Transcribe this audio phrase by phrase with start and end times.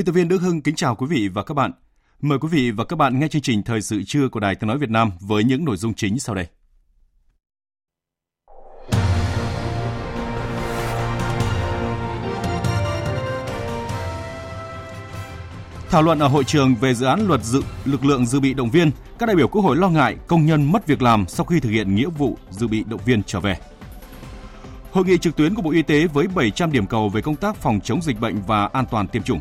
[0.00, 1.72] Biên tập viên Đức Hưng kính chào quý vị và các bạn.
[2.20, 4.68] Mời quý vị và các bạn nghe chương trình Thời sự trưa của Đài Tiếng
[4.68, 6.46] Nói Việt Nam với những nội dung chính sau đây.
[15.90, 18.70] Thảo luận ở hội trường về dự án luật dự lực lượng dự bị động
[18.70, 21.60] viên, các đại biểu Quốc hội lo ngại công nhân mất việc làm sau khi
[21.60, 23.56] thực hiện nghĩa vụ dự bị động viên trở về.
[24.92, 27.56] Hội nghị trực tuyến của Bộ Y tế với 700 điểm cầu về công tác
[27.56, 29.40] phòng chống dịch bệnh và an toàn tiêm chủng.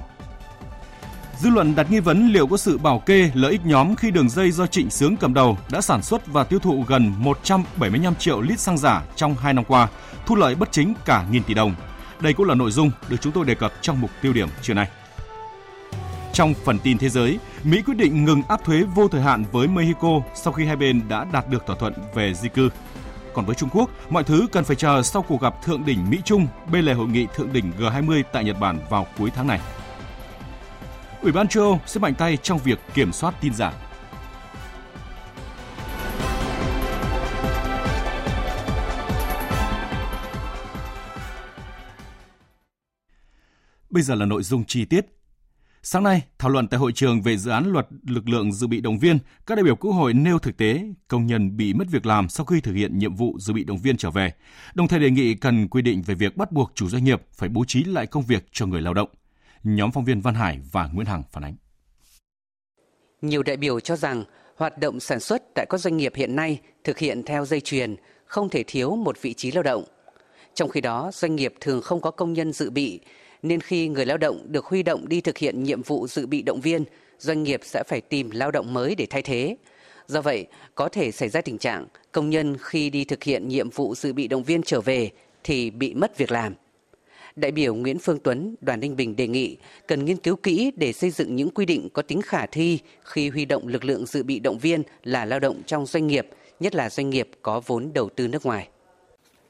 [1.39, 4.29] Dư luận đặt nghi vấn liệu có sự bảo kê lợi ích nhóm khi đường
[4.29, 8.41] dây do Trịnh Sướng cầm đầu đã sản xuất và tiêu thụ gần 175 triệu
[8.41, 9.87] lít xăng giả trong 2 năm qua,
[10.25, 11.75] thu lợi bất chính cả nghìn tỷ đồng.
[12.19, 14.75] Đây cũng là nội dung được chúng tôi đề cập trong mục tiêu điểm chiều
[14.75, 14.87] nay.
[16.33, 19.67] Trong phần tin thế giới, Mỹ quyết định ngừng áp thuế vô thời hạn với
[19.67, 22.69] Mexico sau khi hai bên đã đạt được thỏa thuận về di cư.
[23.33, 26.47] Còn với Trung Quốc, mọi thứ cần phải chờ sau cuộc gặp thượng đỉnh Mỹ-Trung
[26.71, 29.59] bên lề hội nghị thượng đỉnh G20 tại Nhật Bản vào cuối tháng này.
[31.21, 33.73] Ủy ban châu Âu sẽ mạnh tay trong việc kiểm soát tin giả.
[43.89, 45.05] Bây giờ là nội dung chi tiết.
[45.81, 48.81] Sáng nay, thảo luận tại hội trường về dự án luật lực lượng dự bị
[48.81, 52.05] động viên, các đại biểu Quốc hội nêu thực tế công nhân bị mất việc
[52.05, 54.33] làm sau khi thực hiện nhiệm vụ dự bị động viên trở về,
[54.73, 57.49] đồng thời đề nghị cần quy định về việc bắt buộc chủ doanh nghiệp phải
[57.49, 59.09] bố trí lại công việc cho người lao động.
[59.63, 61.55] Nhóm phóng viên Văn Hải và Nguyễn Hằng phản ánh.
[63.21, 64.23] Nhiều đại biểu cho rằng
[64.55, 67.95] hoạt động sản xuất tại các doanh nghiệp hiện nay thực hiện theo dây chuyền,
[68.25, 69.83] không thể thiếu một vị trí lao động.
[70.53, 72.99] Trong khi đó, doanh nghiệp thường không có công nhân dự bị,
[73.41, 76.41] nên khi người lao động được huy động đi thực hiện nhiệm vụ dự bị
[76.41, 76.83] động viên,
[77.17, 79.57] doanh nghiệp sẽ phải tìm lao động mới để thay thế.
[80.07, 83.69] Do vậy, có thể xảy ra tình trạng công nhân khi đi thực hiện nhiệm
[83.69, 85.09] vụ dự bị động viên trở về
[85.43, 86.53] thì bị mất việc làm.
[87.39, 89.57] Đại biểu Nguyễn Phương Tuấn, đoàn Ninh Bình đề nghị
[89.87, 93.29] cần nghiên cứu kỹ để xây dựng những quy định có tính khả thi khi
[93.29, 96.27] huy động lực lượng dự bị động viên là lao động trong doanh nghiệp,
[96.59, 98.67] nhất là doanh nghiệp có vốn đầu tư nước ngoài.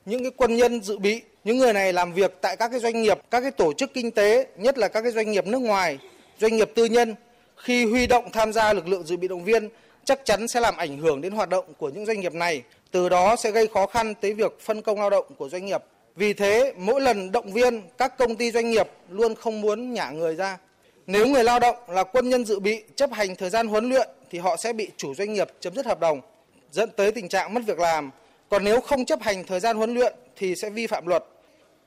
[0.06, 3.02] Những cái quân nhân dự bị, những người này làm việc tại các cái doanh
[3.02, 5.98] nghiệp, các cái tổ chức kinh tế, nhất là các cái doanh nghiệp nước ngoài,
[6.40, 7.16] doanh nghiệp tư nhân
[7.56, 9.70] khi huy động tham gia lực lượng dự bị động viên
[10.04, 13.10] chắc chắn sẽ làm ảnh hưởng đến hoạt động của những doanh nghiệp này, từ
[13.10, 15.84] đó sẽ gây khó khăn tới việc phân công lao động của doanh nghiệp
[16.20, 20.10] vì thế, mỗi lần động viên các công ty doanh nghiệp luôn không muốn nhả
[20.10, 20.58] người ra.
[21.08, 24.10] Nếu người lao động là quân nhân dự bị chấp hành thời gian huấn luyện
[24.30, 26.22] thì họ sẽ bị chủ doanh nghiệp chấm dứt hợp đồng,
[26.72, 28.12] dẫn tới tình trạng mất việc làm.
[28.50, 31.26] Còn nếu không chấp hành thời gian huấn luyện thì sẽ vi phạm luật.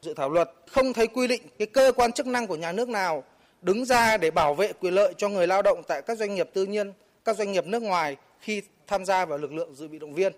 [0.02, 2.88] Dự thảo luật không thấy quy định cái cơ quan chức năng của nhà nước
[2.88, 3.24] nào
[3.62, 6.50] đứng ra để bảo vệ quyền lợi cho người lao động tại các doanh nghiệp
[6.54, 6.92] tư nhân,
[7.24, 10.32] các doanh nghiệp nước ngoài khi tham gia vào lực lượng dự bị động viên.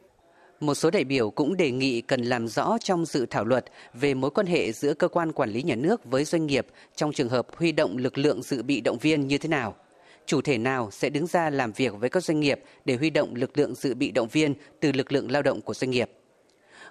[0.60, 4.14] Một số đại biểu cũng đề nghị cần làm rõ trong dự thảo luật về
[4.14, 6.66] mối quan hệ giữa cơ quan quản lý nhà nước với doanh nghiệp
[6.96, 9.74] trong trường hợp huy động lực lượng dự bị động viên như thế nào.
[10.26, 13.34] Chủ thể nào sẽ đứng ra làm việc với các doanh nghiệp để huy động
[13.34, 16.10] lực lượng dự bị động viên từ lực lượng lao động của doanh nghiệp.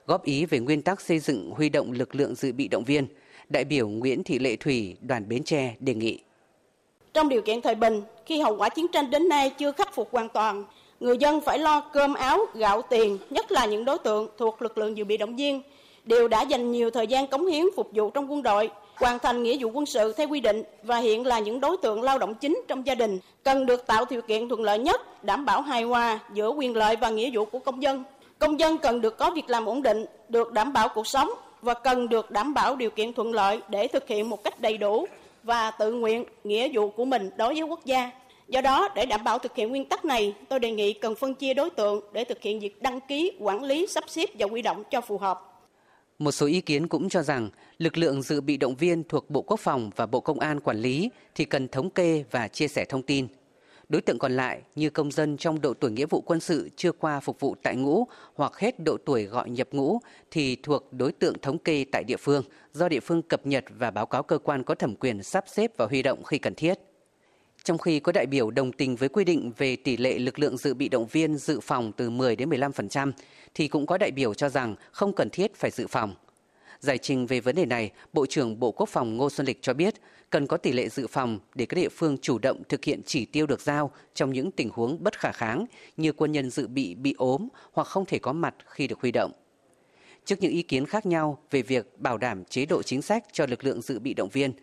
[0.08, 3.08] Góp ý về nguyên tắc xây dựng huy động lực lượng dự bị động viên,
[3.50, 6.20] đại biểu Nguyễn Thị Lệ Thủy, đoàn Bến Tre đề nghị.
[7.14, 10.10] Trong điều kiện thời bình, khi hậu quả chiến tranh đến nay chưa khắc phục
[10.12, 10.66] hoàn toàn,
[11.04, 14.78] người dân phải lo cơm áo, gạo tiền, nhất là những đối tượng thuộc lực
[14.78, 15.62] lượng dự bị động viên,
[16.04, 19.44] đều đã dành nhiều thời gian cống hiến phục vụ trong quân đội, hoàn thành
[19.44, 22.36] nghĩa vụ quân sự theo quy định và hiện là những đối tượng lao động
[22.36, 25.84] chính trong gia đình, cần được tạo điều kiện thuận lợi nhất, đảm bảo hài
[25.84, 28.04] hòa giữa quyền lợi và nghĩa vụ của công dân.
[28.40, 31.30] Công dân cần được có việc làm ổn định, được đảm bảo cuộc sống
[31.62, 34.78] và cần được đảm bảo điều kiện thuận lợi để thực hiện một cách đầy
[34.78, 35.08] đủ
[35.44, 38.12] và tự nguyện nghĩa vụ của mình đối với quốc gia.
[38.54, 41.36] Do đó, để đảm bảo thực hiện nguyên tắc này, tôi đề nghị cần phân
[41.36, 44.62] chia đối tượng để thực hiện việc đăng ký, quản lý, sắp xếp và quy
[44.62, 45.64] động cho phù hợp.
[46.20, 49.42] Một số ý kiến cũng cho rằng lực lượng dự bị động viên thuộc Bộ
[49.42, 52.86] Quốc phòng và Bộ Công an quản lý thì cần thống kê và chia sẻ
[52.86, 53.28] thông tin.
[53.90, 56.92] Đối tượng còn lại như công dân trong độ tuổi nghĩa vụ quân sự chưa
[56.92, 60.00] qua phục vụ tại ngũ hoặc hết độ tuổi gọi nhập ngũ
[60.32, 63.92] thì thuộc đối tượng thống kê tại địa phương do địa phương cập nhật và
[63.92, 66.80] báo cáo cơ quan có thẩm quyền sắp xếp và huy động khi cần thiết.
[67.64, 70.58] Trong khi có đại biểu đồng tình với quy định về tỷ lệ lực lượng
[70.58, 73.12] dự bị động viên dự phòng từ 10 đến 15%,
[73.54, 76.16] thì cũng có đại biểu cho rằng không cần thiết phải dự phòng.
[76.80, 79.74] Giải trình về vấn đề này, Bộ trưởng Bộ Quốc phòng Ngô Xuân Lịch cho
[79.74, 79.94] biết
[80.30, 83.26] cần có tỷ lệ dự phòng để các địa phương chủ động thực hiện chỉ
[83.26, 85.66] tiêu được giao trong những tình huống bất khả kháng
[85.98, 89.12] như quân nhân dự bị bị ốm hoặc không thể có mặt khi được huy
[89.12, 89.32] động.
[90.26, 93.46] Trước những ý kiến khác nhau về việc bảo đảm chế độ chính sách cho
[93.46, 94.54] lực lượng dự bị động viên,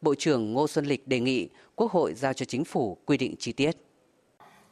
[0.00, 3.34] Bộ trưởng Ngô Xuân Lịch đề nghị Quốc hội giao cho chính phủ quy định
[3.38, 3.76] chi tiết.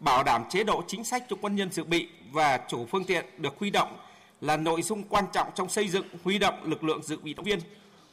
[0.01, 3.25] Bảo đảm chế độ chính sách cho quân nhân dự bị và chủ phương tiện
[3.39, 3.97] được huy động
[4.41, 7.45] là nội dung quan trọng trong xây dựng huy động lực lượng dự bị động
[7.45, 7.59] viên.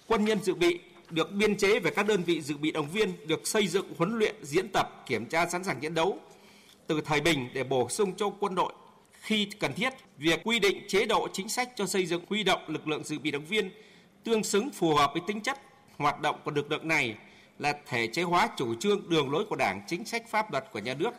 [0.07, 0.79] Quân nhân dự bị
[1.09, 4.17] được biên chế về các đơn vị dự bị động viên được xây dựng huấn
[4.17, 6.17] luyện, diễn tập, kiểm tra sẵn sàng chiến đấu
[6.87, 8.73] từ thời bình để bổ sung cho quân đội
[9.11, 9.93] khi cần thiết.
[10.17, 13.19] Việc quy định chế độ chính sách cho xây dựng huy động lực lượng dự
[13.19, 13.69] bị động viên
[14.23, 15.59] tương xứng phù hợp với tính chất
[15.97, 17.15] hoạt động của lực lượng này
[17.59, 20.79] là thể chế hóa chủ trương đường lối của Đảng, chính sách pháp luật của
[20.79, 21.13] nhà nước.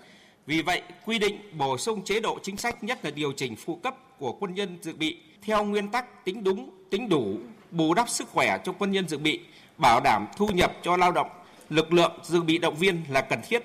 [0.46, 3.76] Vì vậy, quy định bổ sung chế độ chính sách nhất là điều chỉnh phụ
[3.76, 7.38] cấp của quân nhân dự bị theo nguyên tắc tính đúng, tính đủ,
[7.70, 9.40] bù đắp sức khỏe cho quân nhân dự bị,
[9.78, 11.28] bảo đảm thu nhập cho lao động,
[11.68, 13.62] lực lượng dự bị động viên là cần thiết.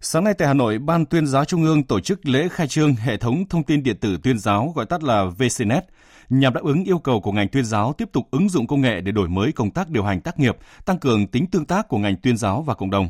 [0.00, 2.94] Sáng nay tại Hà Nội, Ban tuyên giáo Trung ương tổ chức lễ khai trương
[2.94, 5.84] hệ thống thông tin điện tử tuyên giáo gọi tắt là VCNet
[6.30, 9.00] nhằm đáp ứng yêu cầu của ngành tuyên giáo tiếp tục ứng dụng công nghệ
[9.00, 11.98] để đổi mới công tác điều hành tác nghiệp, tăng cường tính tương tác của
[11.98, 13.08] ngành tuyên giáo và cộng đồng.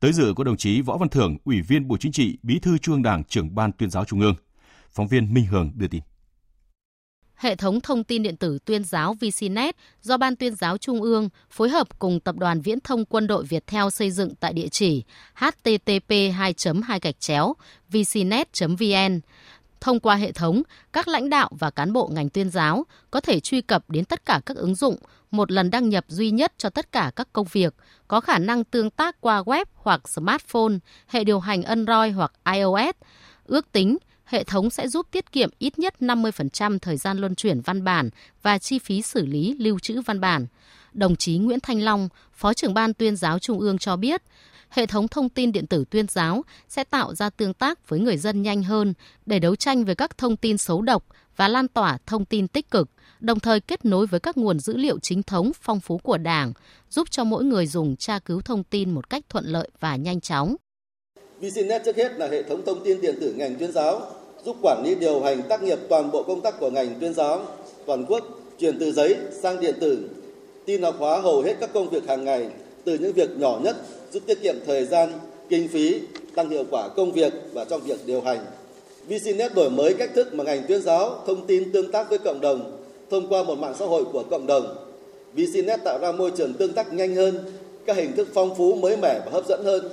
[0.00, 2.78] Tới dự có đồng chí Võ Văn Thưởng, Ủy viên Bộ Chính trị, Bí thư
[2.78, 4.34] Trung ương Đảng, trưởng Ban tuyên giáo Trung ương.
[4.90, 6.02] Phóng viên Minh Hường đưa tin.
[7.34, 11.28] Hệ thống thông tin điện tử tuyên giáo VCNet do Ban tuyên giáo Trung ương
[11.50, 14.68] phối hợp cùng Tập đoàn Viễn thông Quân đội Việt Theo xây dựng tại địa
[14.68, 15.04] chỉ
[15.34, 16.54] http 2
[16.84, 17.54] 2 gạch chéo
[17.88, 19.20] vcnet vn
[19.84, 23.40] Thông qua hệ thống, các lãnh đạo và cán bộ ngành tuyên giáo có thể
[23.40, 24.96] truy cập đến tất cả các ứng dụng,
[25.30, 27.74] một lần đăng nhập duy nhất cho tất cả các công việc,
[28.08, 30.72] có khả năng tương tác qua web hoặc smartphone,
[31.06, 32.94] hệ điều hành Android hoặc iOS.
[33.46, 37.60] Ước tính, hệ thống sẽ giúp tiết kiệm ít nhất 50% thời gian luân chuyển
[37.60, 38.10] văn bản
[38.42, 40.46] và chi phí xử lý lưu trữ văn bản.
[40.92, 44.22] Đồng chí Nguyễn Thanh Long, Phó trưởng ban tuyên giáo Trung ương cho biết,
[44.74, 48.16] hệ thống thông tin điện tử tuyên giáo sẽ tạo ra tương tác với người
[48.16, 48.94] dân nhanh hơn
[49.26, 51.06] để đấu tranh với các thông tin xấu độc
[51.36, 52.88] và lan tỏa thông tin tích cực,
[53.20, 56.52] đồng thời kết nối với các nguồn dữ liệu chính thống phong phú của Đảng,
[56.90, 60.20] giúp cho mỗi người dùng tra cứu thông tin một cách thuận lợi và nhanh
[60.20, 60.56] chóng.
[61.40, 64.00] VCNet trước hết là hệ thống thông tin điện tử ngành tuyên giáo,
[64.44, 67.46] giúp quản lý điều hành tác nghiệp toàn bộ công tác của ngành tuyên giáo
[67.86, 68.24] toàn quốc,
[68.58, 70.10] chuyển từ giấy sang điện tử,
[70.66, 72.48] tin học hóa hầu hết các công việc hàng ngày
[72.84, 73.76] từ những việc nhỏ nhất
[74.14, 75.08] giúp tiết kiệm thời gian,
[75.48, 76.00] kinh phí,
[76.34, 78.38] tăng hiệu quả công việc và trong việc điều hành.
[79.08, 82.40] VCNet đổi mới cách thức mà ngành tuyên giáo thông tin tương tác với cộng
[82.40, 82.80] đồng
[83.10, 84.76] thông qua một mạng xã hội của cộng đồng.
[85.34, 87.38] VCNet tạo ra môi trường tương tác nhanh hơn,
[87.86, 89.84] các hình thức phong phú, mới mẻ và hấp dẫn hơn.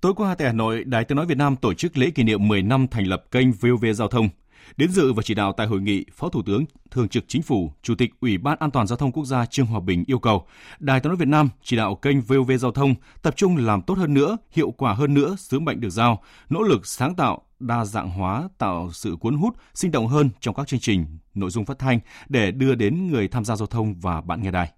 [0.00, 2.48] Tối qua tại Hà Nội, Đài Tiếng nói Việt Nam tổ chức lễ kỷ niệm
[2.48, 4.28] 10 năm thành lập kênh VOV Giao thông.
[4.76, 7.72] Đến dự và chỉ đạo tại hội nghị, Phó Thủ tướng Thường trực Chính phủ,
[7.82, 10.46] Chủ tịch Ủy ban An toàn giao thông quốc gia Trương Hòa Bình yêu cầu
[10.78, 13.98] Đài Tiếng nói Việt Nam chỉ đạo kênh VOV Giao thông tập trung làm tốt
[13.98, 17.84] hơn nữa, hiệu quả hơn nữa sứ mệnh được giao, nỗ lực sáng tạo, đa
[17.84, 21.64] dạng hóa, tạo sự cuốn hút, sinh động hơn trong các chương trình, nội dung
[21.64, 24.72] phát thanh để đưa đến người tham gia giao thông và bạn nghe đài.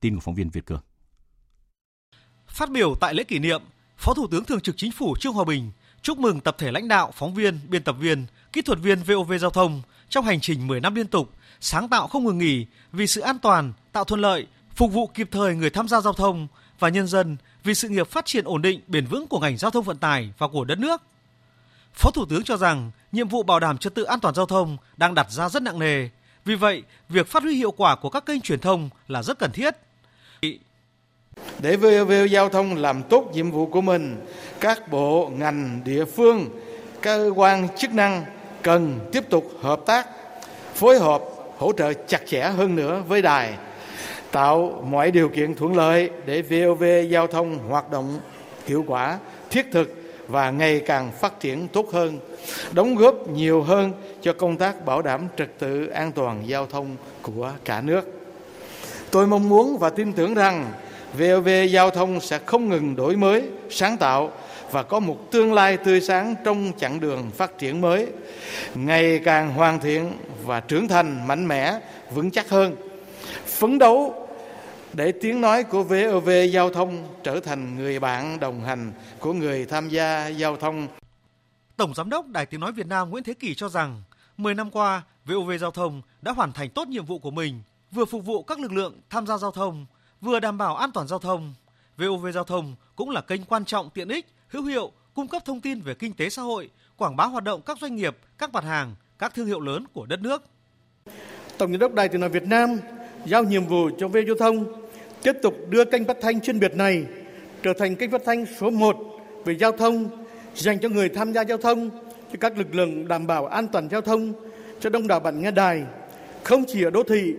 [0.00, 0.80] Tin của phóng viên Việt Cường.
[2.46, 3.62] Phát biểu tại lễ kỷ niệm,
[3.96, 5.70] Phó Thủ tướng Thường trực Chính phủ Trương Hòa Bình
[6.02, 9.32] chúc mừng tập thể lãnh đạo, phóng viên, biên tập viên, kỹ thuật viên VOV
[9.40, 11.30] Giao thông trong hành trình 10 năm liên tục,
[11.60, 15.28] sáng tạo không ngừng nghỉ vì sự an toàn, tạo thuận lợi, phục vụ kịp
[15.30, 18.62] thời người tham gia giao thông và nhân dân vì sự nghiệp phát triển ổn
[18.62, 21.02] định, bền vững của ngành giao thông vận tải và của đất nước.
[21.94, 24.76] Phó Thủ tướng cho rằng nhiệm vụ bảo đảm trật tự an toàn giao thông
[24.96, 26.08] đang đặt ra rất nặng nề.
[26.44, 29.52] Vì vậy, việc phát huy hiệu quả của các kênh truyền thông là rất cần
[29.52, 29.74] thiết.
[31.62, 34.16] Để VOV Giao thông làm tốt nhiệm vụ của mình,
[34.60, 36.48] các bộ, ngành, địa phương,
[37.00, 38.24] cơ quan chức năng
[38.62, 40.06] cần tiếp tục hợp tác,
[40.74, 41.22] phối hợp,
[41.58, 43.54] hỗ trợ chặt chẽ hơn nữa với đài,
[44.30, 48.20] tạo mọi điều kiện thuận lợi để VOV Giao thông hoạt động
[48.66, 49.18] hiệu quả,
[49.50, 49.94] thiết thực
[50.28, 52.18] và ngày càng phát triển tốt hơn,
[52.72, 56.96] đóng góp nhiều hơn cho công tác bảo đảm trật tự an toàn giao thông
[57.22, 58.20] của cả nước.
[59.10, 60.72] Tôi mong muốn và tin tưởng rằng
[61.18, 64.32] VOV Giao thông sẽ không ngừng đổi mới, sáng tạo
[64.70, 68.06] và có một tương lai tươi sáng trong chặng đường phát triển mới,
[68.74, 70.12] ngày càng hoàn thiện
[70.44, 71.80] và trưởng thành mạnh mẽ,
[72.14, 72.76] vững chắc hơn.
[73.46, 74.28] Phấn đấu
[74.92, 79.66] để tiếng nói của VOV giao thông trở thành người bạn đồng hành của người
[79.66, 80.88] tham gia giao thông.
[81.76, 84.02] Tổng Giám đốc Đài Tiếng Nói Việt Nam Nguyễn Thế Kỳ cho rằng,
[84.36, 88.04] 10 năm qua, VOV Giao thông đã hoàn thành tốt nhiệm vụ của mình, vừa
[88.04, 89.86] phục vụ các lực lượng tham gia giao thông,
[90.20, 91.54] vừa đảm bảo an toàn giao thông.
[91.96, 95.60] VOV Giao thông cũng là kênh quan trọng tiện ích, hữu hiệu, cung cấp thông
[95.60, 98.64] tin về kinh tế xã hội, quảng bá hoạt động các doanh nghiệp, các mặt
[98.64, 100.42] hàng, các thương hiệu lớn của đất nước.
[101.58, 102.78] Tổng Giám đốc Đài Tiếng Nói Việt Nam
[103.26, 104.64] giao nhiệm vụ cho VOV Giao thông
[105.22, 107.04] tiếp tục đưa kênh phát thanh chuyên biệt này
[107.62, 108.96] trở thành kênh phát thanh số 1
[109.44, 110.24] về giao thông
[110.54, 111.90] dành cho người tham gia giao thông,
[112.32, 114.32] cho các lực lượng đảm bảo an toàn giao thông,
[114.80, 115.82] cho đông đảo bạn nghe đài,
[116.42, 117.34] không chỉ ở đô thị,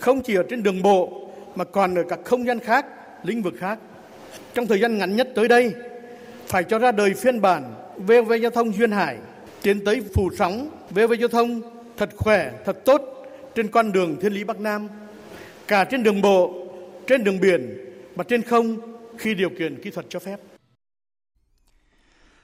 [0.00, 1.25] không chỉ ở trên đường bộ
[1.56, 2.86] mà còn ở các không gian khác,
[3.22, 3.78] lĩnh vực khác.
[4.54, 5.74] Trong thời gian ngắn nhất tới đây,
[6.46, 9.16] phải cho ra đời phiên bản VOV Giao thông Duyên Hải,
[9.62, 11.60] tiến tới phủ sóng VOV Giao thông
[11.96, 13.00] thật khỏe, thật tốt
[13.54, 14.88] trên con đường thiên lý Bắc Nam,
[15.68, 16.66] cả trên đường bộ,
[17.06, 17.78] trên đường biển
[18.14, 18.76] và trên không
[19.18, 20.36] khi điều kiện kỹ thuật cho phép.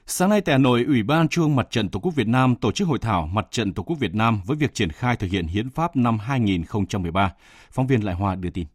[0.05, 2.71] Sáng nay tại Hà Nội, Ủy ban Trung Mặt trận Tổ quốc Việt Nam tổ
[2.71, 5.47] chức hội thảo Mặt trận Tổ quốc Việt Nam với việc triển khai thực hiện
[5.47, 7.33] hiến pháp năm 2013.
[7.71, 8.65] Phóng viên Lại Hoa đưa tin.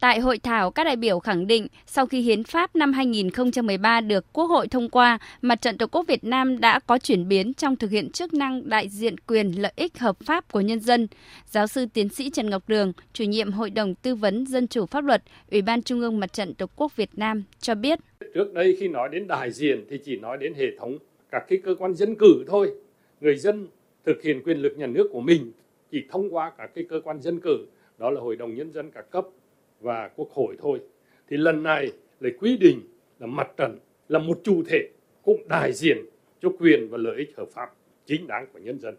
[0.00, 4.24] Tại hội thảo, các đại biểu khẳng định sau khi hiến pháp năm 2013 được
[4.32, 7.76] Quốc hội thông qua, Mặt trận Tổ quốc Việt Nam đã có chuyển biến trong
[7.76, 11.08] thực hiện chức năng đại diện quyền lợi ích hợp pháp của nhân dân.
[11.46, 14.86] Giáo sư tiến sĩ Trần Ngọc Đường, chủ nhiệm Hội đồng Tư vấn Dân chủ
[14.86, 17.98] Pháp luật, Ủy ban Trung ương Mặt trận Tổ quốc Việt Nam cho biết.
[18.34, 20.98] Trước đây khi nói đến đại diện thì chỉ nói đến hệ thống
[21.30, 22.70] các cái cơ quan dân cử thôi.
[23.20, 23.68] Người dân
[24.06, 25.52] thực hiện quyền lực nhà nước của mình
[25.90, 27.66] chỉ thông qua các cái cơ quan dân cử,
[27.98, 29.24] đó là Hội đồng Nhân dân các cấp
[29.80, 30.80] và quốc hội thôi
[31.28, 32.80] thì lần này lại quy định
[33.18, 34.88] là mặt trận là một chủ thể
[35.22, 35.98] cũng đại diện
[36.42, 37.70] cho quyền và lợi ích hợp pháp
[38.06, 38.94] chính đáng của nhân dân.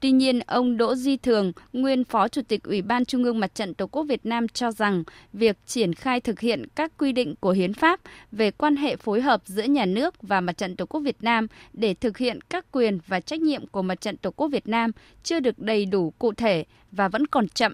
[0.00, 3.54] Tuy nhiên, ông Đỗ Di Thường, nguyên Phó Chủ tịch Ủy ban Trung ương Mặt
[3.54, 7.34] trận Tổ quốc Việt Nam cho rằng việc triển khai thực hiện các quy định
[7.40, 8.00] của Hiến pháp
[8.32, 11.46] về quan hệ phối hợp giữa nhà nước và Mặt trận Tổ quốc Việt Nam
[11.72, 14.90] để thực hiện các quyền và trách nhiệm của Mặt trận Tổ quốc Việt Nam
[15.22, 17.72] chưa được đầy đủ cụ thể và vẫn còn chậm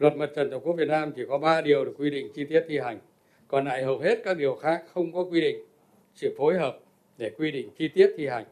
[0.00, 2.44] Luật Mặt trận Tổ quốc Việt Nam chỉ có 3 điều được quy định chi
[2.44, 2.98] tiết thi hành,
[3.48, 5.64] còn lại hầu hết các điều khác không có quy định
[6.14, 6.78] sự phối hợp
[7.18, 8.44] để quy định chi tiết thi hành.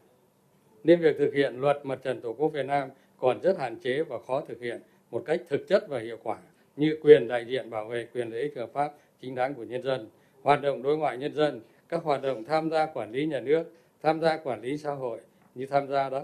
[0.83, 2.89] Nên việc thực hiện luật Mặt trận Tổ quốc Việt Nam
[3.19, 6.37] còn rất hạn chế và khó thực hiện một cách thực chất và hiệu quả
[6.75, 8.91] như quyền đại diện bảo vệ quyền lợi ích hợp pháp
[9.21, 10.09] chính đáng của nhân dân,
[10.41, 13.63] hoạt động đối ngoại nhân dân, các hoạt động tham gia quản lý nhà nước,
[14.03, 15.19] tham gia quản lý xã hội
[15.55, 16.23] như tham gia đó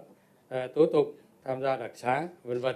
[0.49, 1.13] ờ, tố tụng,
[1.43, 2.75] tham gia đặc xá, vân vân.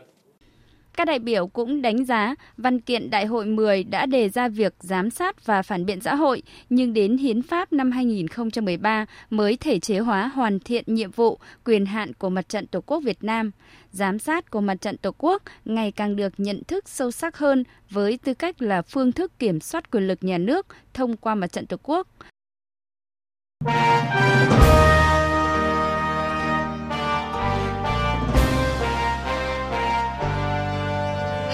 [0.99, 4.73] Các đại biểu cũng đánh giá văn kiện Đại hội 10 đã đề ra việc
[4.79, 9.79] giám sát và phản biện xã hội, nhưng đến Hiến pháp năm 2013 mới thể
[9.79, 13.51] chế hóa hoàn thiện nhiệm vụ, quyền hạn của Mặt trận Tổ quốc Việt Nam.
[13.91, 17.63] Giám sát của Mặt trận Tổ quốc ngày càng được nhận thức sâu sắc hơn
[17.89, 21.51] với tư cách là phương thức kiểm soát quyền lực nhà nước thông qua Mặt
[21.51, 22.07] trận Tổ quốc.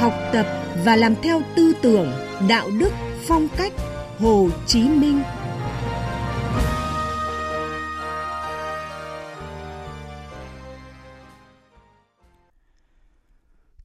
[0.06, 0.46] Học tập
[0.86, 2.12] và làm theo tư tưởng,
[2.50, 2.92] đạo đức,
[3.28, 3.74] phong cách
[4.20, 5.22] Hồ Chí Minh.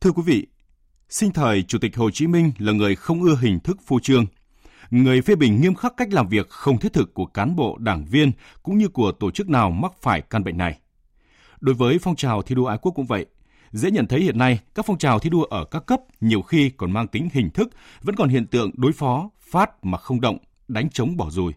[0.01, 0.47] Thưa quý vị,
[1.09, 4.27] sinh thời Chủ tịch Hồ Chí Minh là người không ưa hình thức phô trương,
[4.91, 8.05] người phê bình nghiêm khắc cách làm việc không thiết thực của cán bộ, đảng
[8.05, 10.79] viên cũng như của tổ chức nào mắc phải căn bệnh này.
[11.61, 13.27] Đối với phong trào thi đua ái quốc cũng vậy,
[13.73, 16.71] Dễ nhận thấy hiện nay, các phong trào thi đua ở các cấp nhiều khi
[16.71, 17.69] còn mang tính hình thức,
[18.03, 21.53] vẫn còn hiện tượng đối phó, phát mà không động, đánh chống bỏ rùi.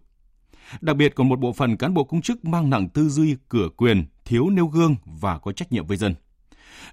[0.82, 3.68] Đặc biệt còn một bộ phận cán bộ công chức mang nặng tư duy cửa
[3.78, 6.16] quyền, thiếu nêu gương và có trách nhiệm với dân.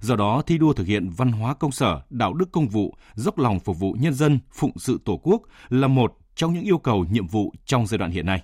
[0.00, 3.38] Do đó, thi đua thực hiện văn hóa công sở, đạo đức công vụ, dốc
[3.38, 7.04] lòng phục vụ nhân dân, phụng sự Tổ quốc là một trong những yêu cầu
[7.10, 8.42] nhiệm vụ trong giai đoạn hiện nay.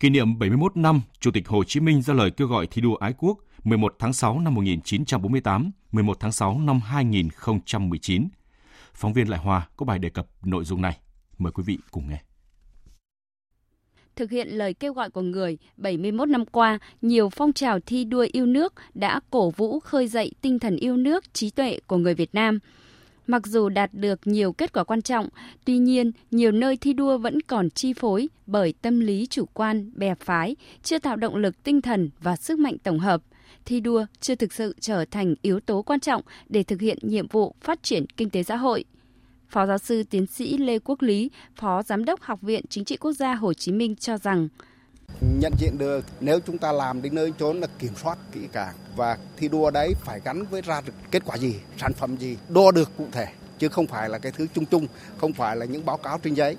[0.00, 2.96] Kỷ niệm 71 năm Chủ tịch Hồ Chí Minh ra lời kêu gọi thi đua
[2.96, 8.28] ái quốc 11 tháng 6 năm 1948, 11 tháng 6 năm 2019.
[8.94, 10.98] Phóng viên Lại hòa có bài đề cập nội dung này.
[11.38, 12.22] Mời quý vị cùng nghe.
[14.16, 18.26] Thực hiện lời kêu gọi của người, 71 năm qua, nhiều phong trào thi đua
[18.32, 22.14] yêu nước đã cổ vũ khơi dậy tinh thần yêu nước, trí tuệ của người
[22.14, 22.58] Việt Nam–
[23.26, 25.28] Mặc dù đạt được nhiều kết quả quan trọng,
[25.64, 29.90] tuy nhiên nhiều nơi thi đua vẫn còn chi phối bởi tâm lý chủ quan,
[29.94, 33.22] bè phái, chưa tạo động lực tinh thần và sức mạnh tổng hợp.
[33.64, 37.28] Thi đua chưa thực sự trở thành yếu tố quan trọng để thực hiện nhiệm
[37.28, 38.84] vụ phát triển kinh tế xã hội.
[39.48, 42.96] Phó giáo sư tiến sĩ Lê Quốc Lý, Phó Giám đốc Học viện Chính trị
[42.96, 44.48] Quốc gia Hồ Chí Minh cho rằng
[45.40, 48.74] nhận diện được nếu chúng ta làm đến nơi chốn là kiểm soát kỹ càng
[48.96, 52.36] và thi đua đấy phải gắn với ra được kết quả gì sản phẩm gì
[52.48, 53.26] đo được cụ thể
[53.62, 54.86] chứ không phải là cái thứ chung chung,
[55.18, 56.56] không phải là những báo cáo trên giấy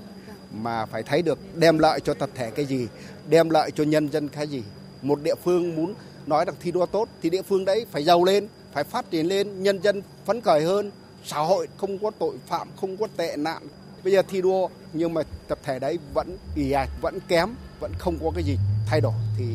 [0.53, 2.87] mà phải thấy được đem lợi cho tập thể cái gì,
[3.29, 4.63] đem lợi cho nhân dân cái gì.
[5.01, 5.93] Một địa phương muốn
[6.27, 9.27] nói rằng thi đua tốt thì địa phương đấy phải giàu lên, phải phát triển
[9.27, 10.91] lên, nhân dân phấn khởi hơn,
[11.23, 13.63] xã hội không có tội phạm, không có tệ nạn.
[14.03, 17.49] Bây giờ thi đua nhưng mà tập thể đấy vẫn ì ạch, vẫn kém,
[17.79, 19.45] vẫn không có cái gì thay đổi thì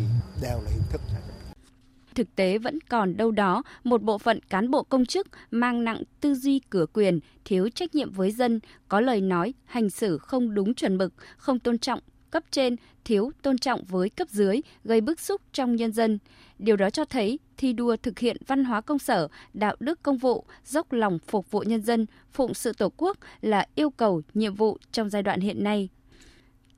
[0.42, 1.00] đều là hình thức
[2.18, 6.02] thực tế vẫn còn đâu đó một bộ phận cán bộ công chức mang nặng
[6.20, 10.54] tư duy cửa quyền, thiếu trách nhiệm với dân, có lời nói, hành xử không
[10.54, 15.00] đúng chuẩn mực, không tôn trọng cấp trên, thiếu tôn trọng với cấp dưới, gây
[15.00, 16.18] bức xúc trong nhân dân.
[16.58, 20.16] Điều đó cho thấy thi đua thực hiện văn hóa công sở, đạo đức công
[20.16, 24.54] vụ, dốc lòng phục vụ nhân dân, phụng sự Tổ quốc là yêu cầu, nhiệm
[24.54, 25.88] vụ trong giai đoạn hiện nay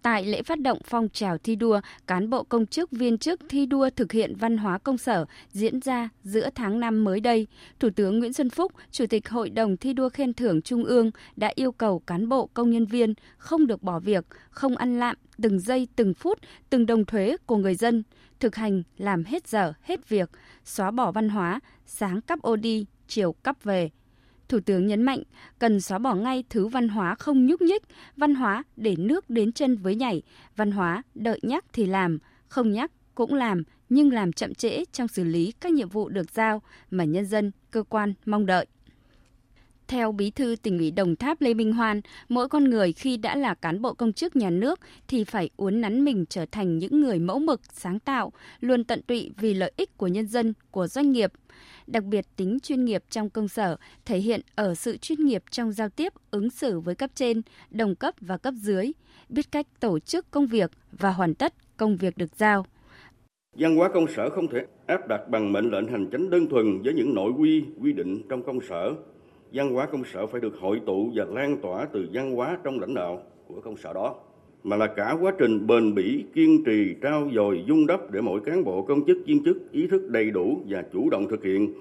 [0.02, 3.66] Tại lễ phát động phong trào thi đua, cán bộ công chức viên chức thi
[3.66, 7.46] đua thực hiện văn hóa công sở diễn ra giữa tháng 5 mới đây,
[7.80, 11.10] Thủ tướng Nguyễn Xuân Phúc, Chủ tịch Hội đồng thi đua khen thưởng Trung ương
[11.36, 15.16] đã yêu cầu cán bộ công nhân viên không được bỏ việc, không ăn lạm
[15.42, 16.38] từng giây từng phút,
[16.70, 18.02] từng đồng thuế của người dân,
[18.40, 20.30] thực hành làm hết giờ, hết việc,
[20.64, 23.90] xóa bỏ văn hóa, sáng cắp ô đi, chiều cắp về,
[24.50, 25.22] Thủ tướng nhấn mạnh
[25.58, 27.82] cần xóa bỏ ngay thứ văn hóa không nhúc nhích,
[28.16, 30.22] văn hóa để nước đến chân với nhảy,
[30.56, 35.08] văn hóa đợi nhắc thì làm, không nhắc cũng làm nhưng làm chậm trễ trong
[35.08, 38.66] xử lý các nhiệm vụ được giao mà nhân dân, cơ quan mong đợi.
[39.88, 43.36] Theo Bí thư tỉnh ủy Đồng Tháp Lê Minh Hoan, mỗi con người khi đã
[43.36, 47.00] là cán bộ công chức nhà nước thì phải uốn nắn mình trở thành những
[47.00, 50.86] người mẫu mực, sáng tạo, luôn tận tụy vì lợi ích của nhân dân, của
[50.86, 51.32] doanh nghiệp.
[51.92, 55.72] Đặc biệt tính chuyên nghiệp trong công sở thể hiện ở sự chuyên nghiệp trong
[55.72, 58.92] giao tiếp, ứng xử với cấp trên, đồng cấp và cấp dưới,
[59.28, 62.66] biết cách tổ chức công việc và hoàn tất công việc được giao.
[63.58, 66.82] Văn hóa công sở không thể áp đặt bằng mệnh lệnh hành chính đơn thuần
[66.82, 68.94] với những nội quy, quy định trong công sở
[69.52, 72.80] văn hóa công sở phải được hội tụ và lan tỏa từ văn hóa trong
[72.80, 74.14] lãnh đạo của công sở đó
[74.64, 78.40] mà là cả quá trình bền bỉ, kiên trì, trao dồi, dung đắp để mỗi
[78.46, 81.74] cán bộ công chức viên chức ý thức đầy đủ và chủ động thực hiện.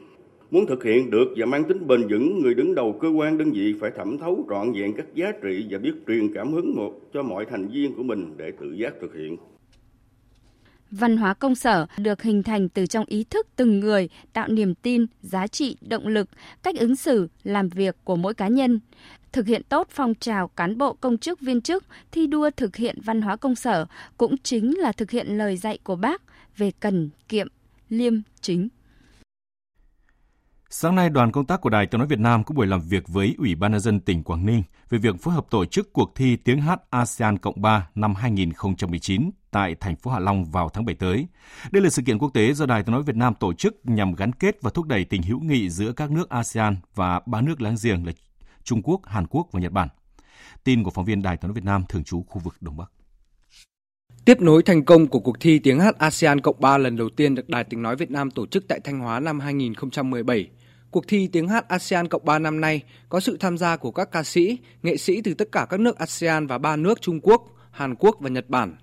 [0.52, 3.52] Muốn thực hiện được và mang tính bền vững, người đứng đầu cơ quan đơn
[3.52, 7.00] vị phải thẩm thấu trọn vẹn các giá trị và biết truyền cảm hứng một
[7.14, 9.38] cho mọi thành viên của mình để tự giác thực hiện.
[10.92, 14.76] Văn hóa công sở được hình thành từ trong ý thức từng người, tạo niềm
[14.76, 16.30] tin, giá trị, động lực,
[16.64, 18.80] cách ứng xử, làm việc của mỗi cá nhân.
[19.32, 23.00] Thực hiện tốt phong trào cán bộ công chức viên chức thi đua thực hiện
[23.04, 23.86] văn hóa công sở
[24.18, 26.22] cũng chính là thực hiện lời dạy của bác
[26.58, 27.48] về cần, kiệm,
[27.90, 28.70] liêm, chính.
[30.70, 33.08] Sáng nay, đoàn công tác của Đài Tiếng Nói Việt Nam có buổi làm việc
[33.08, 36.16] với Ủy ban nhân dân tỉnh Quảng Ninh về việc phối hợp tổ chức cuộc
[36.16, 40.86] thi tiếng hát ASEAN Cộng 3 năm 2019 tại thành phố Hạ Long vào tháng
[40.86, 41.28] 7 tới.
[41.72, 44.16] Đây là sự kiện quốc tế do Đài Tiếng Nói Việt Nam tổ chức nhằm
[44.16, 47.62] gắn kết và thúc đẩy tình hữu nghị giữa các nước ASEAN và ba nước
[47.62, 48.12] láng giềng là
[48.70, 49.88] Trung Quốc, Hàn Quốc và Nhật Bản.
[50.64, 52.92] Tin của phóng viên Đài Tiếng Nói Việt Nam thường trú khu vực Đông Bắc.
[54.26, 57.36] Tiếp nối thành công của cuộc thi tiếng hát ASEAN Cộng 3 lần đầu tiên
[57.36, 60.50] được Đài Tiếng Nói Việt Nam tổ chức tại Thanh Hóa năm 2017,
[60.92, 64.12] Cuộc thi tiếng hát ASEAN Cộng 3 năm nay có sự tham gia của các
[64.12, 67.48] ca sĩ, nghệ sĩ từ tất cả các nước ASEAN và ba nước Trung Quốc,
[67.72, 68.76] Hàn Quốc và Nhật Bản.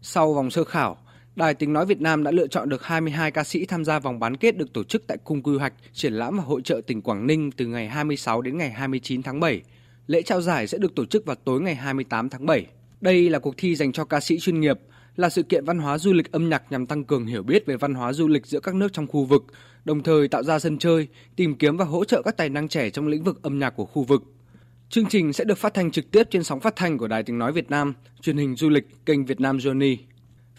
[0.00, 0.98] Sau vòng sơ khảo,
[1.36, 4.18] Đài Tiếng Nói Việt Nam đã lựa chọn được 22 ca sĩ tham gia vòng
[4.18, 7.02] bán kết được tổ chức tại Cung Quy hoạch, triển lãm và hội trợ tỉnh
[7.02, 9.62] Quảng Ninh từ ngày 26 đến ngày 29 tháng 7.
[10.06, 12.66] Lễ trao giải sẽ được tổ chức vào tối ngày 28 tháng 7.
[13.00, 14.78] Đây là cuộc thi dành cho ca sĩ chuyên nghiệp,
[15.16, 17.76] là sự kiện văn hóa du lịch âm nhạc nhằm tăng cường hiểu biết về
[17.76, 19.44] văn hóa du lịch giữa các nước trong khu vực,
[19.84, 22.90] đồng thời tạo ra sân chơi, tìm kiếm và hỗ trợ các tài năng trẻ
[22.90, 24.22] trong lĩnh vực âm nhạc của khu vực.
[24.88, 27.38] Chương trình sẽ được phát thanh trực tiếp trên sóng phát thanh của Đài Tiếng
[27.38, 29.96] Nói Việt Nam, truyền hình du lịch kênh Việt Nam Journey.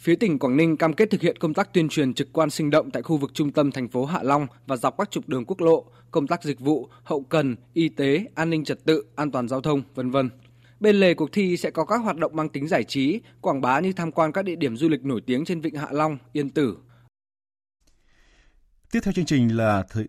[0.03, 2.69] Phía tỉnh Quảng Ninh cam kết thực hiện công tác tuyên truyền trực quan sinh
[2.69, 5.45] động tại khu vực trung tâm thành phố Hạ Long và dọc các trục đường
[5.45, 9.31] quốc lộ, công tác dịch vụ, hậu cần, y tế, an ninh trật tự, an
[9.31, 10.29] toàn giao thông, vân vân.
[10.79, 13.79] Bên lề cuộc thi sẽ có các hoạt động mang tính giải trí, quảng bá
[13.79, 16.49] như tham quan các địa điểm du lịch nổi tiếng trên vịnh Hạ Long, Yên
[16.49, 16.77] Tử.
[18.91, 20.07] Tiếp theo chương trình là thời,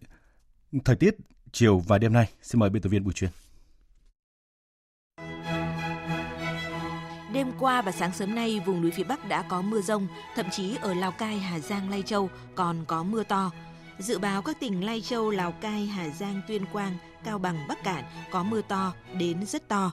[0.85, 1.15] thời tiết
[1.53, 2.29] chiều và đêm nay.
[2.43, 3.31] Xin mời biên tập viên Bùi Truyền.
[7.35, 10.47] Đêm qua và sáng sớm nay, vùng núi phía Bắc đã có mưa rông, thậm
[10.51, 13.51] chí ở Lào Cai, Hà Giang, Lai Châu còn có mưa to.
[13.99, 17.85] Dự báo các tỉnh Lai Châu, Lào Cai, Hà Giang, Tuyên Quang, Cao Bằng, Bắc
[17.85, 19.91] Cạn có mưa to đến rất to.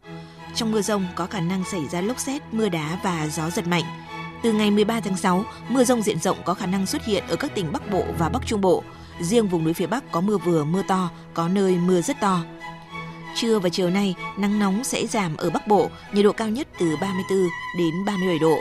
[0.55, 3.67] Trong mưa rông có khả năng xảy ra lốc xét, mưa đá và gió giật
[3.67, 3.83] mạnh.
[4.43, 7.35] Từ ngày 13 tháng 6, mưa rông diện rộng có khả năng xuất hiện ở
[7.35, 8.83] các tỉnh Bắc Bộ và Bắc Trung Bộ.
[9.21, 12.43] Riêng vùng núi phía Bắc có mưa vừa, mưa to, có nơi mưa rất to.
[13.35, 16.67] Trưa và chiều nay, nắng nóng sẽ giảm ở Bắc Bộ, nhiệt độ cao nhất
[16.79, 17.39] từ 34
[17.77, 18.59] đến 37 độ.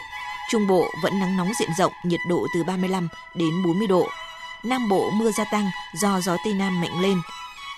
[0.50, 4.06] Trung Bộ vẫn nắng nóng diện rộng, nhiệt độ từ 35 đến 40 độ.
[4.64, 7.20] Nam Bộ mưa gia tăng do gió Tây Nam mạnh lên.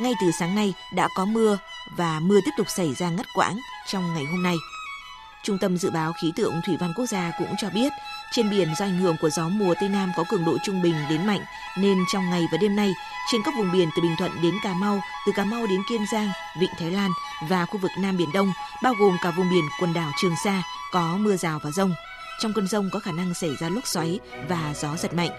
[0.01, 1.59] Ngay từ sáng nay đã có mưa
[1.97, 4.57] và mưa tiếp tục xảy ra ngắt quãng trong ngày hôm nay.
[5.43, 7.93] Trung tâm Dự báo Khí tượng Thủy văn Quốc gia cũng cho biết,
[8.33, 10.95] trên biển do ảnh hưởng của gió mùa Tây Nam có cường độ trung bình
[11.11, 11.41] đến mạnh,
[11.79, 12.93] nên trong ngày và đêm nay,
[13.33, 16.05] trên các vùng biển từ Bình Thuận đến Cà Mau, từ Cà Mau đến Kiên
[16.13, 17.11] Giang, Vịnh Thái Lan
[17.49, 18.53] và khu vực Nam Biển Đông,
[18.83, 21.95] bao gồm cả vùng biển quần đảo Trường Sa, có mưa rào và rông.
[22.41, 25.31] Trong cơn rông có khả năng xảy ra lốc xoáy và gió giật mạnh.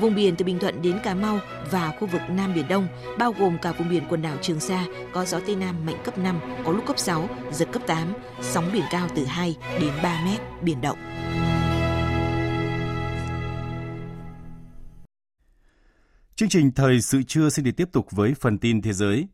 [0.00, 3.34] Vùng biển từ Bình Thuận đến Cà Mau và khu vực Nam Biển Đông, bao
[3.38, 6.40] gồm cả vùng biển quần đảo Trường Sa, có gió Tây Nam mạnh cấp 5,
[6.64, 10.40] có lúc cấp 6, giật cấp 8, sóng biển cao từ 2 đến 3 mét,
[10.62, 10.98] biển động.
[16.36, 19.28] Chương trình Thời sự trưa xin được tiếp tục với phần tin thế giới.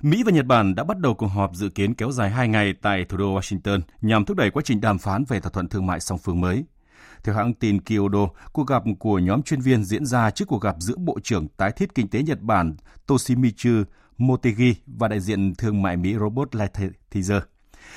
[0.00, 2.74] Mỹ và Nhật Bản đã bắt đầu cuộc họp dự kiến kéo dài 2 ngày
[2.82, 5.86] tại thủ đô Washington nhằm thúc đẩy quá trình đàm phán về thỏa thuận thương
[5.86, 6.64] mại song phương mới.
[7.24, 10.76] Theo hãng tin Kyodo, cuộc gặp của nhóm chuyên viên diễn ra trước cuộc gặp
[10.78, 13.70] giữa Bộ trưởng tái thiết kinh tế Nhật Bản Toshimitsu
[14.18, 17.40] Motegi và đại diện thương mại Mỹ Robert Lighthizer.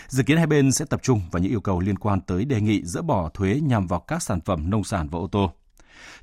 [0.07, 2.61] Dự kiến hai bên sẽ tập trung vào những yêu cầu liên quan tới đề
[2.61, 5.51] nghị dỡ bỏ thuế nhằm vào các sản phẩm nông sản và ô tô.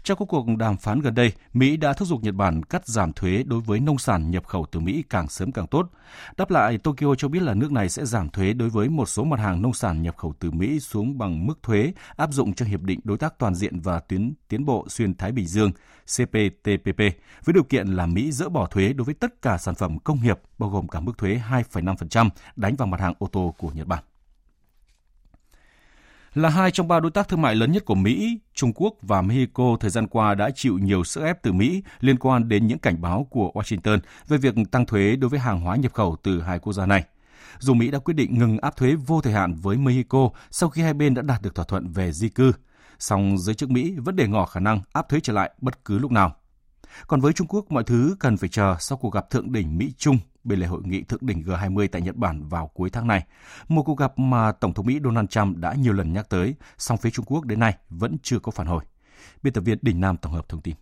[0.02, 3.12] Trong các cuộc đàm phán gần đây, Mỹ đã thúc giục Nhật Bản cắt giảm
[3.12, 5.90] thuế đối với nông sản nhập khẩu từ Mỹ càng sớm càng tốt.
[6.36, 9.24] Đáp lại, Tokyo cho biết là nước này sẽ giảm thuế đối với một số
[9.24, 12.66] mặt hàng nông sản nhập khẩu từ Mỹ xuống bằng mức thuế áp dụng cho
[12.66, 15.72] Hiệp định Đối tác Toàn diện và tuyến tiến bộ xuyên Thái Bình Dương
[16.16, 16.98] CPTPP
[17.44, 20.22] với điều kiện là Mỹ dỡ bỏ thuế đối với tất cả sản phẩm công
[20.22, 23.86] nghiệp, bao gồm cả mức thuế 2,5% đánh vào mặt hàng ô tô của Nhật
[23.86, 24.02] Bản
[26.34, 29.22] là hai trong ba đối tác thương mại lớn nhất của Mỹ, Trung Quốc và
[29.22, 32.78] Mexico thời gian qua đã chịu nhiều sức ép từ Mỹ liên quan đến những
[32.78, 36.40] cảnh báo của Washington về việc tăng thuế đối với hàng hóa nhập khẩu từ
[36.42, 37.04] hai quốc gia này.
[37.58, 40.82] Dù Mỹ đã quyết định ngừng áp thuế vô thời hạn với Mexico sau khi
[40.82, 42.52] hai bên đã đạt được thỏa thuận về di cư,
[42.98, 45.98] song giới chức Mỹ vẫn để ngỏ khả năng áp thuế trở lại bất cứ
[45.98, 46.36] lúc nào.
[47.06, 50.18] Còn với Trung Quốc, mọi thứ cần phải chờ sau cuộc gặp thượng đỉnh Mỹ-Trung
[50.44, 53.26] bên lề hội nghị thượng đỉnh G20 tại Nhật Bản vào cuối tháng này.
[53.68, 56.98] Một cuộc gặp mà Tổng thống Mỹ Donald Trump đã nhiều lần nhắc tới, song
[56.98, 58.84] phía Trung Quốc đến nay vẫn chưa có phản hồi.
[59.42, 60.74] Biên tập viên Đình Nam tổng hợp thông tin.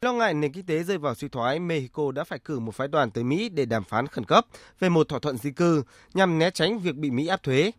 [0.00, 2.88] Lo ngại nền kinh tế rơi vào suy thoái, Mexico đã phải cử một phái
[2.88, 4.46] đoàn tới Mỹ để đàm phán khẩn cấp
[4.78, 5.82] về một thỏa thuận di cư
[6.14, 7.70] nhằm né tránh việc bị Mỹ áp thuế.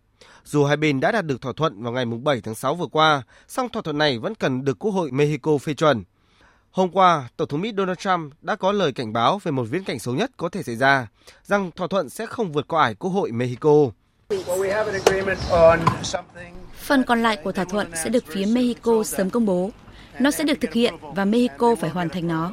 [0.43, 3.23] Dù hai bên đã đạt được thỏa thuận vào ngày 7 tháng 6 vừa qua,
[3.47, 6.03] song thỏa thuận này vẫn cần được Quốc hội Mexico phê chuẩn.
[6.77, 9.83] Hôm qua, Tổng thống Mỹ Donald Trump đã có lời cảnh báo về một viễn
[9.83, 11.07] cảnh xấu nhất có thể xảy ra,
[11.43, 13.71] rằng thỏa thuận sẽ không vượt qua ải Quốc hội Mexico.
[16.77, 19.71] Phần còn lại của thỏa thuận sẽ được phía Mexico sớm công bố.
[20.19, 22.51] Nó sẽ được thực hiện và Mexico phải hoàn thành nó.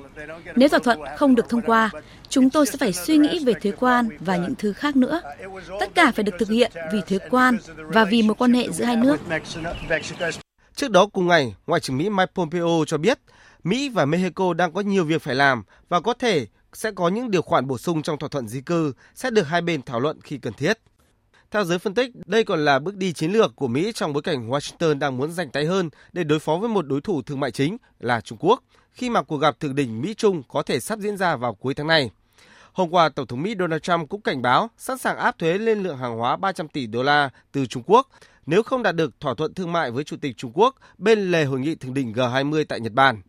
[0.57, 1.91] Nếu thỏa thuận không được thông qua,
[2.29, 5.21] chúng tôi sẽ phải suy nghĩ về thuế quan và những thứ khác nữa.
[5.81, 8.85] Tất cả phải được thực hiện vì thuế quan và vì mối quan hệ giữa
[8.85, 9.21] hai nước.
[10.75, 13.19] Trước đó cùng ngày, Ngoại trưởng Mỹ Mike Pompeo cho biết
[13.65, 17.31] Mỹ và Mexico đang có nhiều việc phải làm và có thể sẽ có những
[17.31, 20.21] điều khoản bổ sung trong thỏa thuận di cư sẽ được hai bên thảo luận
[20.21, 20.79] khi cần thiết.
[21.51, 24.23] Theo giới phân tích, đây còn là bước đi chiến lược của Mỹ trong bối
[24.23, 27.41] cảnh Washington đang muốn giành tay hơn để đối phó với một đối thủ thương
[27.41, 30.99] mại chính là Trung Quốc, khi mà cuộc gặp thượng đỉnh Mỹ-Trung có thể sắp
[30.99, 32.11] diễn ra vào cuối tháng này.
[32.73, 35.83] Hôm qua, Tổng thống Mỹ Donald Trump cũng cảnh báo sẵn sàng áp thuế lên
[35.83, 38.09] lượng hàng hóa 300 tỷ đô la từ Trung Quốc
[38.47, 41.45] nếu không đạt được thỏa thuận thương mại với Chủ tịch Trung Quốc bên lề
[41.45, 43.23] hội nghị thượng đỉnh G20 tại Nhật Bản.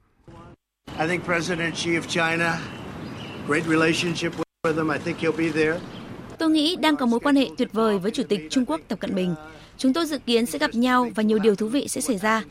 [0.97, 2.57] I think President Xi of China,
[3.47, 4.89] great relationship with him.
[4.89, 5.79] I think he'll be there.
[6.37, 8.99] Tôi nghĩ đang có mối quan hệ tuyệt vời với Chủ tịch Trung Quốc Tập
[8.99, 9.35] Cận Bình.
[9.77, 12.43] Chúng tôi dự kiến sẽ gặp nhau và nhiều điều thú vị sẽ xảy ra.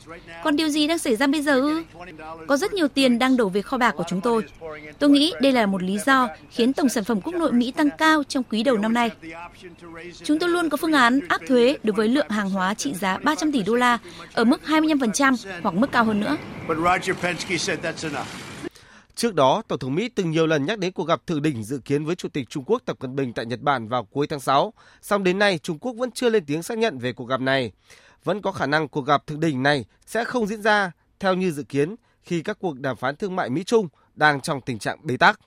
[0.44, 1.82] Còn điều gì đang xảy ra bây giờ ư?
[2.46, 4.42] Có rất nhiều tiền đang đổ về kho bạc của chúng tôi.
[4.98, 7.90] Tôi nghĩ đây là một lý do khiến tổng sản phẩm quốc nội Mỹ tăng
[7.98, 9.10] cao trong quý đầu năm nay.
[10.24, 13.18] Chúng tôi luôn có phương án áp thuế đối với lượng hàng hóa trị giá
[13.18, 13.98] 300 tỷ đô la
[14.32, 16.36] ở mức 25% hoặc mức cao hơn nữa.
[19.14, 21.78] Trước đó, Tổng thống Mỹ từng nhiều lần nhắc đến cuộc gặp thượng đỉnh dự
[21.78, 24.40] kiến với Chủ tịch Trung Quốc Tập Cận Bình tại Nhật Bản vào cuối tháng
[24.40, 24.72] 6,
[25.02, 27.72] song đến nay Trung Quốc vẫn chưa lên tiếng xác nhận về cuộc gặp này.
[28.24, 31.50] Vẫn có khả năng cuộc gặp thượng đỉnh này sẽ không diễn ra theo như
[31.50, 35.16] dự kiến khi các cuộc đàm phán thương mại Mỹ-Trung đang trong tình trạng bế
[35.16, 35.40] tắc.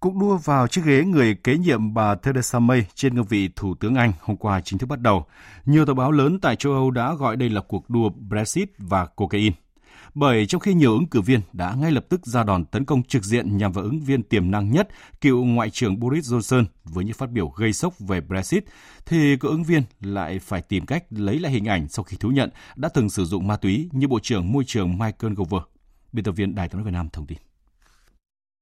[0.00, 3.74] Cuộc đua vào chiếc ghế người kế nhiệm bà Theresa May trên ngôi vị Thủ
[3.80, 5.26] tướng Anh hôm qua chính thức bắt đầu.
[5.64, 9.06] Nhiều tờ báo lớn tại châu Âu đã gọi đây là cuộc đua Brexit và
[9.06, 9.56] cocaine
[10.14, 13.02] bởi trong khi nhiều ứng cử viên đã ngay lập tức ra đòn tấn công
[13.02, 14.88] trực diện nhằm vào ứng viên tiềm năng nhất,
[15.20, 18.64] cựu Ngoại trưởng Boris Johnson với những phát biểu gây sốc về Brexit,
[19.06, 22.28] thì các ứng viên lại phải tìm cách lấy lại hình ảnh sau khi thú
[22.28, 25.58] nhận đã từng sử dụng ma túy như Bộ trưởng Môi trường Michael Gove.
[26.12, 27.38] Biên tập viên Đài tiếng nói Việt Nam thông tin.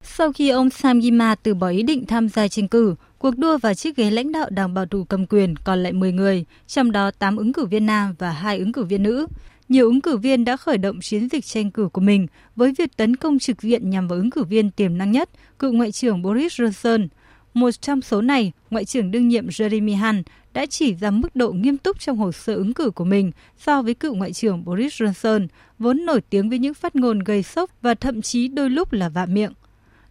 [0.03, 3.57] Sau khi ông Sam Gyimah từ bỏ ý định tham gia tranh cử, cuộc đua
[3.57, 6.91] vào chiếc ghế lãnh đạo đảng bảo thủ cầm quyền còn lại 10 người, trong
[6.91, 9.27] đó 8 ứng cử viên nam và 2 ứng cử viên nữ
[9.69, 12.97] nhiều ứng cử viên đã khởi động chiến dịch tranh cử của mình với việc
[12.97, 16.21] tấn công trực diện nhằm vào ứng cử viên tiềm năng nhất, cựu Ngoại trưởng
[16.21, 17.07] Boris Johnson.
[17.53, 21.51] Một trong số này, Ngoại trưởng đương nhiệm Jeremy Hunt đã chỉ ra mức độ
[21.51, 25.01] nghiêm túc trong hồ sơ ứng cử của mình so với cựu Ngoại trưởng Boris
[25.01, 25.47] Johnson,
[25.79, 29.09] vốn nổi tiếng với những phát ngôn gây sốc và thậm chí đôi lúc là
[29.09, 29.53] vạ miệng.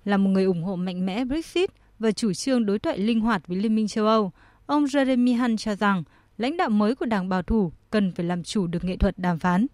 [0.04, 3.46] Là một người ủng hộ mạnh mẽ Brexit và chủ trương đối thoại linh hoạt
[3.46, 4.32] với Liên minh châu Âu,
[4.66, 6.02] ông Jeremy Hunt cho rằng
[6.38, 9.38] lãnh đạo mới của đảng bảo thủ cần phải làm chủ được nghệ thuật đàm
[9.38, 9.66] phán.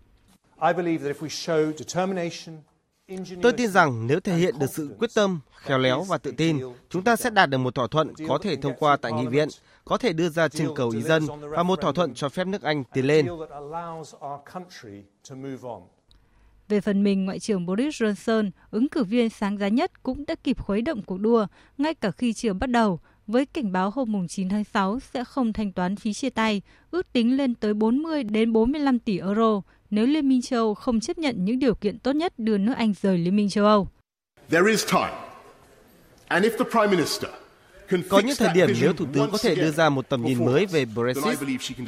[3.42, 6.60] Tôi tin rằng nếu thể hiện được sự quyết tâm, khéo léo và tự tin,
[6.90, 9.48] chúng ta sẽ đạt được một thỏa thuận có thể thông qua tại nghị viện,
[9.84, 12.62] có thể đưa ra trưng cầu ý dân và một thỏa thuận cho phép nước
[12.62, 13.26] Anh tiến lên.
[16.68, 20.34] Về phần mình, Ngoại trưởng Boris Johnson, ứng cử viên sáng giá nhất cũng đã
[20.34, 21.46] kịp khuấy động cuộc đua,
[21.78, 25.52] ngay cả khi chưa bắt đầu, với cảnh báo hôm 9 tháng 6 sẽ không
[25.52, 29.60] thanh toán phí chia tay, ước tính lên tới 40 đến 45 tỷ euro
[29.90, 32.72] nếu Liên minh châu Âu không chấp nhận những điều kiện tốt nhất đưa nước
[32.76, 33.88] Anh rời Liên minh châu Âu.
[38.08, 40.66] Có những thời điểm nếu Thủ tướng có thể đưa ra một tầm nhìn mới
[40.66, 41.38] về Brexit,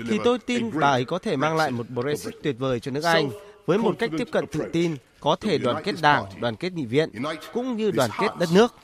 [0.08, 3.04] thì tôi tin bà ấy có thể mang lại một Brexit tuyệt vời cho nước
[3.04, 3.30] Anh
[3.66, 6.84] với một cách tiếp cận tự tin, có thể đoàn kết đảng, đoàn kết nghị
[6.84, 7.10] viện,
[7.52, 8.74] cũng như đoàn kết đất nước.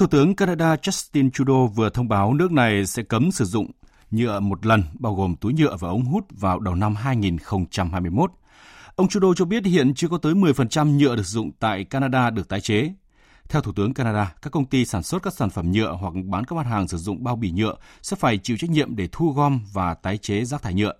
[0.00, 3.70] Thủ tướng Canada Justin Trudeau vừa thông báo nước này sẽ cấm sử dụng
[4.10, 8.32] nhựa một lần, bao gồm túi nhựa và ống hút vào đầu năm 2021.
[8.96, 12.30] Ông Trudeau cho biết hiện chưa có tới 10% nhựa được dùng dụng tại Canada
[12.30, 12.92] được tái chế.
[13.48, 16.44] Theo Thủ tướng Canada, các công ty sản xuất các sản phẩm nhựa hoặc bán
[16.44, 19.32] các mặt hàng sử dụng bao bì nhựa sẽ phải chịu trách nhiệm để thu
[19.32, 20.92] gom và tái chế rác thải nhựa.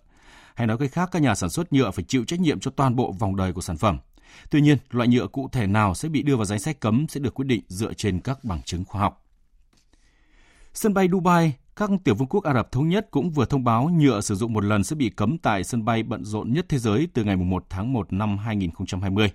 [0.54, 2.96] Hay nói cách khác, các nhà sản xuất nhựa phải chịu trách nhiệm cho toàn
[2.96, 3.98] bộ vòng đời của sản phẩm.
[4.50, 7.20] Tuy nhiên, loại nhựa cụ thể nào sẽ bị đưa vào danh sách cấm sẽ
[7.20, 9.26] được quyết định dựa trên các bằng chứng khoa học.
[10.74, 13.88] Sân bay Dubai, các tiểu vương quốc Ả Rập Thống Nhất cũng vừa thông báo
[13.88, 16.78] nhựa sử dụng một lần sẽ bị cấm tại sân bay bận rộn nhất thế
[16.78, 19.30] giới từ ngày 1 tháng 1 năm 2020.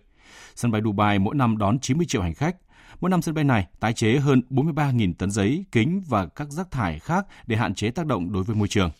[0.55, 2.55] Sân bay Dubai mỗi năm đón 90 triệu hành khách.
[3.01, 6.71] Mỗi năm sân bay này tái chế hơn 43.000 tấn giấy, kính và các rác
[6.71, 8.91] thải khác để hạn chế tác động đối với môi trường.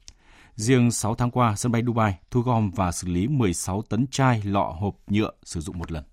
[0.56, 4.42] Riêng 6 tháng qua, sân bay Dubai thu gom và xử lý 16 tấn chai
[4.44, 6.04] lọ hộp nhựa sử dụng một lần.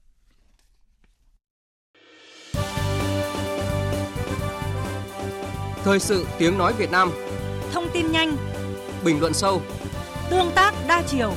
[5.84, 7.10] Thời sự tiếng nói Việt Nam.
[7.72, 8.36] Thông tin nhanh.
[9.04, 9.62] Bình luận sâu.
[10.30, 11.34] Tương tác đa chiều.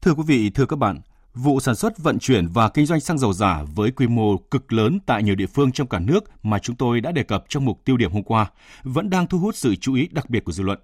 [0.00, 1.00] Thưa quý vị, thưa các bạn,
[1.36, 4.72] vụ sản xuất, vận chuyển và kinh doanh xăng dầu giả với quy mô cực
[4.72, 7.64] lớn tại nhiều địa phương trong cả nước mà chúng tôi đã đề cập trong
[7.64, 8.46] mục tiêu điểm hôm qua
[8.82, 10.78] vẫn đang thu hút sự chú ý đặc biệt của dư luận.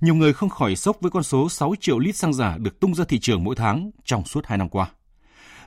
[0.00, 2.94] Nhiều người không khỏi sốc với con số 6 triệu lít xăng giả được tung
[2.94, 4.90] ra thị trường mỗi tháng trong suốt 2 năm qua.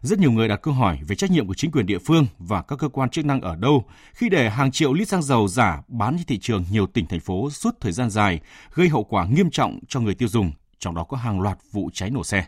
[0.02, 2.62] Rất nhiều người đặt câu hỏi về trách nhiệm của chính quyền địa phương và
[2.62, 5.82] các cơ quan chức năng ở đâu khi để hàng triệu lít xăng dầu giả
[5.88, 8.40] bán trên thị trường nhiều tỉnh thành phố suốt thời gian dài,
[8.74, 11.90] gây hậu quả nghiêm trọng cho người tiêu dùng, trong đó có hàng loạt vụ
[11.94, 12.46] cháy nổ xe.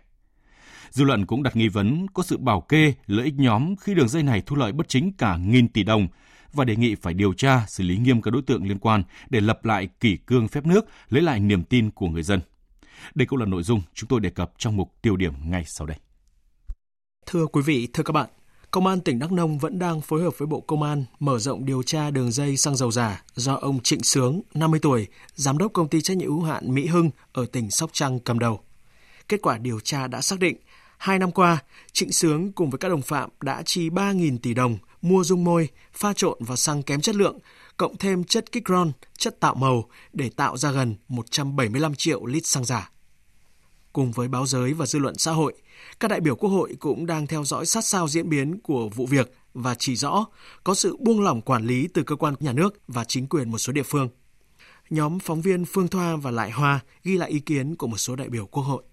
[0.93, 4.07] Dư luận cũng đặt nghi vấn có sự bảo kê, lợi ích nhóm khi đường
[4.07, 6.07] dây này thu lợi bất chính cả nghìn tỷ đồng
[6.53, 9.41] và đề nghị phải điều tra, xử lý nghiêm các đối tượng liên quan để
[9.41, 12.39] lập lại kỷ cương phép nước, lấy lại niềm tin của người dân.
[13.15, 15.87] Đây cũng là nội dung chúng tôi đề cập trong mục tiêu điểm ngay sau
[15.87, 15.97] đây.
[17.25, 18.29] Thưa quý vị, thưa các bạn,
[18.71, 21.65] Công an tỉnh Đắk Nông vẫn đang phối hợp với Bộ Công an mở rộng
[21.65, 25.73] điều tra đường dây xăng dầu giả do ông Trịnh Sướng, 50 tuổi, giám đốc
[25.73, 28.61] công ty trách nhiệm hữu hạn Mỹ Hưng ở tỉnh Sóc Trăng cầm đầu.
[29.29, 30.57] Kết quả điều tra đã xác định,
[31.03, 34.77] hai năm qua, Trịnh Sướng cùng với các đồng phạm đã chi 3.000 tỷ đồng
[35.01, 37.39] mua dung môi, pha trộn vào xăng kém chất lượng,
[37.77, 42.45] cộng thêm chất kích ron, chất tạo màu để tạo ra gần 175 triệu lít
[42.45, 42.91] xăng giả.
[43.93, 45.53] Cùng với báo giới và dư luận xã hội,
[45.99, 49.05] các đại biểu Quốc hội cũng đang theo dõi sát sao diễn biến của vụ
[49.05, 50.25] việc và chỉ rõ
[50.63, 53.57] có sự buông lỏng quản lý từ cơ quan nhà nước và chính quyền một
[53.57, 54.09] số địa phương.
[54.89, 58.15] Nhóm phóng viên Phương Thoa và Lại Hoa ghi lại ý kiến của một số
[58.15, 58.83] đại biểu Quốc hội.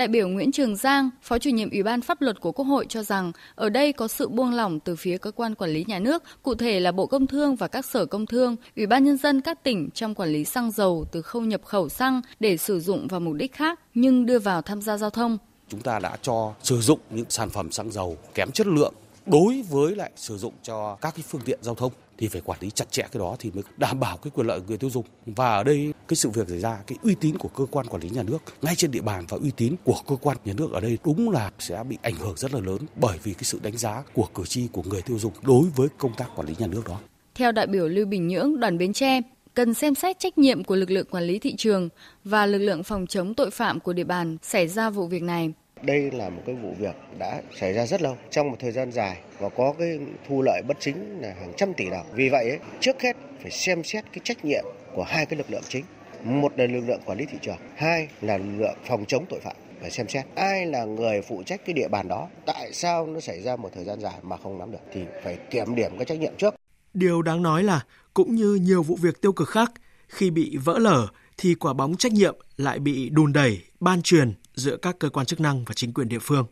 [0.00, 2.86] Đại biểu Nguyễn Trường Giang, Phó chủ nhiệm Ủy ban Pháp luật của Quốc hội
[2.88, 5.98] cho rằng ở đây có sự buông lỏng từ phía cơ quan quản lý nhà
[5.98, 9.16] nước, cụ thể là Bộ Công Thương và các sở công thương, Ủy ban Nhân
[9.16, 12.80] dân các tỉnh trong quản lý xăng dầu từ khâu nhập khẩu xăng để sử
[12.80, 15.38] dụng vào mục đích khác nhưng đưa vào tham gia giao thông.
[15.68, 18.94] Chúng ta đã cho sử dụng những sản phẩm xăng dầu kém chất lượng
[19.26, 22.58] đối với lại sử dụng cho các cái phương tiện giao thông thì phải quản
[22.60, 25.04] lý chặt chẽ cái đó thì mới đảm bảo cái quyền lợi người tiêu dùng
[25.26, 28.02] và ở đây cái sự việc xảy ra cái uy tín của cơ quan quản
[28.02, 30.72] lý nhà nước ngay trên địa bàn và uy tín của cơ quan nhà nước
[30.72, 33.60] ở đây đúng là sẽ bị ảnh hưởng rất là lớn bởi vì cái sự
[33.62, 36.54] đánh giá của cử tri của người tiêu dùng đối với công tác quản lý
[36.58, 37.00] nhà nước đó.
[37.34, 39.20] Theo đại biểu Lưu Bình Nhưỡng, đoàn Bến Tre,
[39.54, 41.88] cần xem xét trách nhiệm của lực lượng quản lý thị trường
[42.24, 45.52] và lực lượng phòng chống tội phạm của địa bàn xảy ra vụ việc này
[45.82, 48.92] đây là một cái vụ việc đã xảy ra rất lâu trong một thời gian
[48.92, 52.06] dài và có cái thu lợi bất chính là hàng trăm tỷ đồng.
[52.12, 54.64] Vì vậy ấy, trước hết phải xem xét cái trách nhiệm
[54.94, 55.84] của hai cái lực lượng chính.
[56.24, 59.40] Một là lực lượng quản lý thị trường, hai là lực lượng phòng chống tội
[59.40, 63.06] phạm phải xem xét ai là người phụ trách cái địa bàn đó tại sao
[63.06, 65.90] nó xảy ra một thời gian dài mà không nắm được thì phải kiểm điểm
[65.96, 66.54] cái trách nhiệm trước
[66.94, 69.72] điều đáng nói là cũng như nhiều vụ việc tiêu cực khác
[70.08, 74.34] khi bị vỡ lở thì quả bóng trách nhiệm lại bị đùn đẩy ban truyền
[74.54, 76.46] giữa các cơ quan chức năng và chính quyền địa phương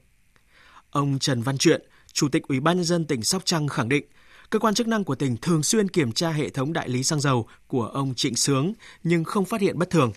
[0.91, 1.83] ông Trần Văn Truyện
[2.13, 4.05] chủ tịch ủy ban nhân dân tỉnh Sóc Trăng khẳng định
[4.51, 7.21] cơ quan chức năng của tỉnh thường xuyên kiểm tra hệ thống đại lý xăng
[7.21, 10.13] dầu của ông Trịnh Sướng nhưng không phát hiện bất thường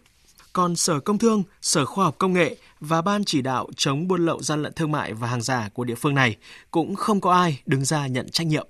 [0.53, 4.25] còn Sở Công Thương, Sở Khoa học Công nghệ và Ban chỉ đạo chống buôn
[4.25, 6.37] lậu gian lận thương mại và hàng giả của địa phương này
[6.71, 8.67] cũng không có ai đứng ra nhận trách nhiệm.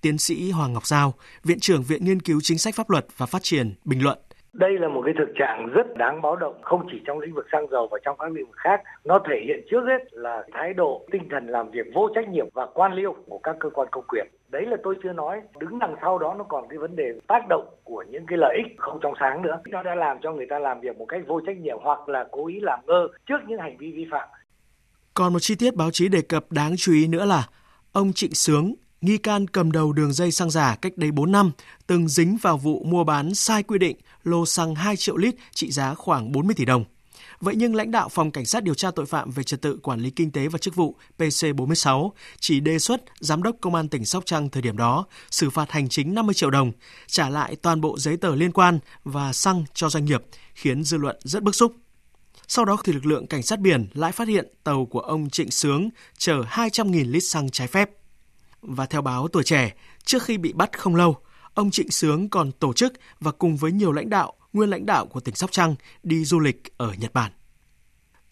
[0.00, 1.14] Tiến sĩ Hoàng Ngọc Giao,
[1.44, 4.18] Viện trưởng Viện Nghiên cứu Chính sách Pháp luật và Phát triển, bình luận.
[4.52, 7.46] Đây là một cái thực trạng rất đáng báo động, không chỉ trong lĩnh vực
[7.52, 8.82] xăng dầu và trong các lĩnh vực khác.
[9.04, 12.46] Nó thể hiện trước hết là thái độ, tinh thần làm việc vô trách nhiệm
[12.54, 14.26] và quan liêu của các cơ quan công quyền.
[14.48, 17.48] Đấy là tôi chưa nói, đứng đằng sau đó nó còn cái vấn đề tác
[17.48, 19.60] động của những cái lợi ích không trong sáng nữa.
[19.68, 22.26] Nó đã làm cho người ta làm việc một cách vô trách nhiệm hoặc là
[22.30, 24.28] cố ý làm ngơ trước những hành vi vi phạm.
[25.14, 27.48] Còn một chi tiết báo chí đề cập đáng chú ý nữa là
[27.92, 31.50] ông Trịnh Sướng, nghi can cầm đầu đường dây xăng giả cách đây 4 năm,
[31.86, 35.70] từng dính vào vụ mua bán sai quy định lô xăng 2 triệu lít trị
[35.70, 36.84] giá khoảng 40 tỷ đồng.
[37.40, 40.00] Vậy nhưng lãnh đạo Phòng Cảnh sát điều tra tội phạm về trật tự quản
[40.00, 42.10] lý kinh tế và chức vụ PC46
[42.40, 45.70] chỉ đề xuất Giám đốc Công an tỉnh Sóc Trăng thời điểm đó xử phạt
[45.70, 46.72] hành chính 50 triệu đồng,
[47.06, 50.22] trả lại toàn bộ giấy tờ liên quan và xăng cho doanh nghiệp,
[50.54, 51.72] khiến dư luận rất bức xúc.
[52.48, 55.50] Sau đó thì lực lượng cảnh sát biển lại phát hiện tàu của ông Trịnh
[55.50, 57.90] Sướng chở 200.000 lít xăng trái phép.
[58.62, 61.16] Và theo báo Tuổi Trẻ, trước khi bị bắt không lâu,
[61.54, 65.06] ông Trịnh Sướng còn tổ chức và cùng với nhiều lãnh đạo, nguyên lãnh đạo
[65.06, 67.32] của tỉnh Sóc Trăng đi du lịch ở Nhật Bản.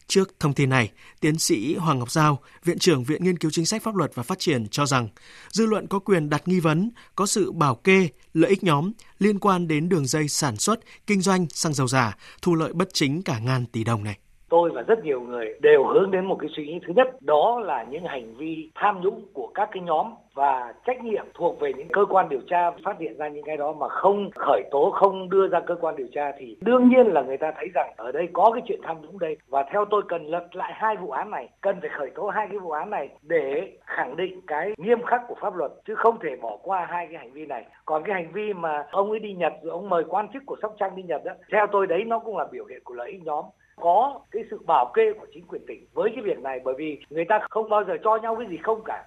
[0.07, 3.67] Trước thông tin này, tiến sĩ Hoàng Ngọc Giao, Viện trưởng Viện Nghiên cứu Chính
[3.67, 5.09] sách Pháp luật và Phát triển cho rằng
[5.51, 9.39] dư luận có quyền đặt nghi vấn có sự bảo kê, lợi ích nhóm liên
[9.39, 13.23] quan đến đường dây sản xuất, kinh doanh xăng dầu giả, thu lợi bất chính
[13.23, 16.51] cả ngàn tỷ đồng này tôi và rất nhiều người đều hướng đến một cái
[16.57, 20.15] suy nghĩ thứ nhất, đó là những hành vi tham nhũng của các cái nhóm
[20.35, 23.57] và trách nhiệm thuộc về những cơ quan điều tra phát hiện ra những cái
[23.57, 27.07] đó mà không khởi tố, không đưa ra cơ quan điều tra thì đương nhiên
[27.07, 29.37] là người ta thấy rằng ở đây có cái chuyện tham nhũng đây.
[29.49, 32.49] Và theo tôi cần lật lại hai vụ án này, cần phải khởi tố hai
[32.51, 36.19] cái vụ án này để khẳng định cái nghiêm khắc của pháp luật, chứ không
[36.23, 37.65] thể bỏ qua hai cái hành vi này.
[37.85, 40.57] Còn cái hành vi mà ông ấy đi Nhật rồi ông mời quan chức của
[40.63, 43.11] Sóc Trăng đi Nhật đó, theo tôi đấy nó cũng là biểu hiện của lợi
[43.11, 43.45] ích nhóm
[43.81, 47.01] có cái sự bảo kê của chính quyền tỉnh với cái việc này bởi vì
[47.11, 49.05] người ta không bao giờ cho nhau cái gì không cả.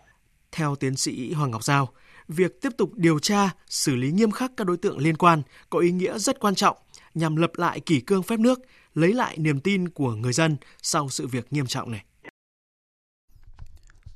[0.51, 1.88] Theo tiến sĩ Hoàng Ngọc Giao,
[2.27, 5.79] việc tiếp tục điều tra, xử lý nghiêm khắc các đối tượng liên quan có
[5.79, 6.77] ý nghĩa rất quan trọng
[7.13, 8.60] nhằm lập lại kỷ cương phép nước,
[8.93, 12.05] lấy lại niềm tin của người dân sau sự việc nghiêm trọng này.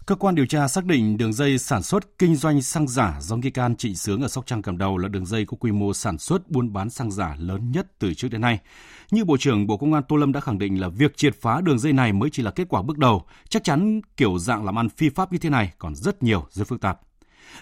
[0.06, 3.36] Cơ quan điều tra xác định đường dây sản xuất kinh doanh xăng giả do
[3.36, 5.94] nghi can Trịnh Sướng ở Sóc Trăng cầm đầu là đường dây có quy mô
[5.94, 8.60] sản xuất buôn bán xăng giả lớn nhất từ trước đến nay.
[9.12, 11.62] Như Bộ trưởng Bộ Công an Tô Lâm đã khẳng định là việc triệt phá
[11.62, 14.80] đường dây này mới chỉ là kết quả bước đầu, chắc chắn kiểu dạng làm
[14.80, 17.02] ăn phi pháp như thế này còn rất nhiều, rất phức tạp.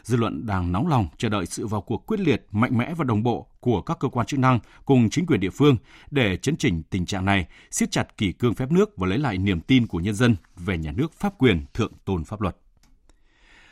[0.04, 3.04] Dư luận đang nóng lòng chờ đợi sự vào cuộc quyết liệt, mạnh mẽ và
[3.04, 5.78] đồng bộ của các cơ quan chức năng cùng chính quyền địa phương
[6.12, 9.38] để chấn chỉnh tình trạng này, siết chặt kỷ cương phép nước và lấy lại
[9.38, 12.58] niềm tin của nhân dân về nhà nước pháp quyền, thượng tôn pháp luật.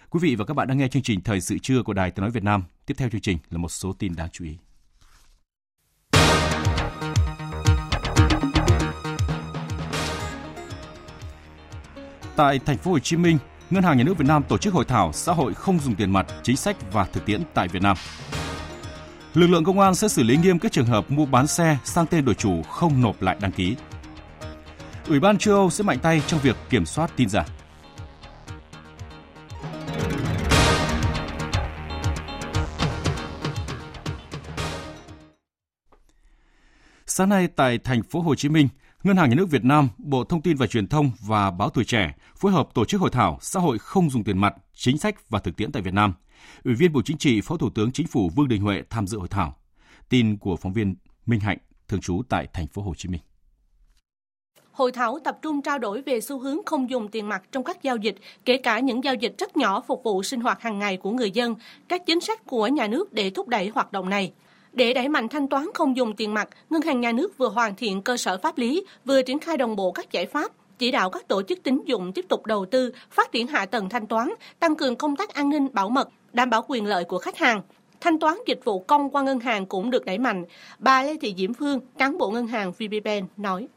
[0.10, 2.22] Quý vị và các bạn đang nghe chương trình Thời sự trưa của Đài Tiếng
[2.22, 2.64] nói Việt Nam.
[2.86, 4.58] Tiếp theo chương trình là một số tin đáng chú ý.
[12.36, 13.38] Tại thành phố Hồ Chí Minh,
[13.70, 16.12] Ngân hàng Nhà nước Việt Nam tổ chức hội thảo xã hội không dùng tiền
[16.12, 17.98] mặt, chính sách và thực tiễn tại Việt Nam.
[19.34, 22.06] Lực lượng công an sẽ xử lý nghiêm các trường hợp mua bán xe sang
[22.06, 23.76] tên đổi chủ không nộp lại đăng ký.
[25.08, 27.46] Ủy ban châu Âu sẽ mạnh tay trong việc kiểm soát tin giả.
[37.08, 38.68] Sáng nay tại thành phố Hồ Chí Minh,
[39.04, 41.86] Ngân hàng Nhà nước Việt Nam, Bộ Thông tin và Truyền thông và Báo Tuổi
[41.86, 45.30] Trẻ phối hợp tổ chức hội thảo xã hội không dùng tiền mặt, chính sách
[45.30, 46.14] và thực tiễn tại Việt Nam.
[46.64, 49.20] Ủy viên Bộ Chính trị, Phó Thủ tướng Chính phủ Vương Đình Huệ tham dự
[49.20, 49.58] hội thảo.
[50.10, 53.22] Tin của phóng viên Minh Hạnh, thường trú tại thành phố Hồ Chí Minh.
[54.72, 57.84] Hội thảo tập trung trao đổi về xu hướng không dùng tiền mặt trong các
[57.84, 60.98] giao dịch, kể cả những giao dịch rất nhỏ phục vụ sinh hoạt hàng ngày
[60.98, 61.56] của người dân,
[61.88, 64.34] các chính sách của nhà nước để thúc đẩy hoạt động này.
[64.74, 67.76] Để đẩy mạnh thanh toán không dùng tiền mặt, Ngân hàng Nhà nước vừa hoàn
[67.76, 71.10] thiện cơ sở pháp lý, vừa triển khai đồng bộ các giải pháp, chỉ đạo
[71.10, 74.30] các tổ chức tín dụng tiếp tục đầu tư, phát triển hạ tầng thanh toán,
[74.60, 77.62] tăng cường công tác an ninh bảo mật, đảm bảo quyền lợi của khách hàng.
[78.02, 80.46] Thanh toán dịch vụ công qua ngân hàng cũng được đẩy mạnh.
[80.80, 83.68] Bà Lê Thị Diễm Phương, cán bộ ngân hàng VPBank nói.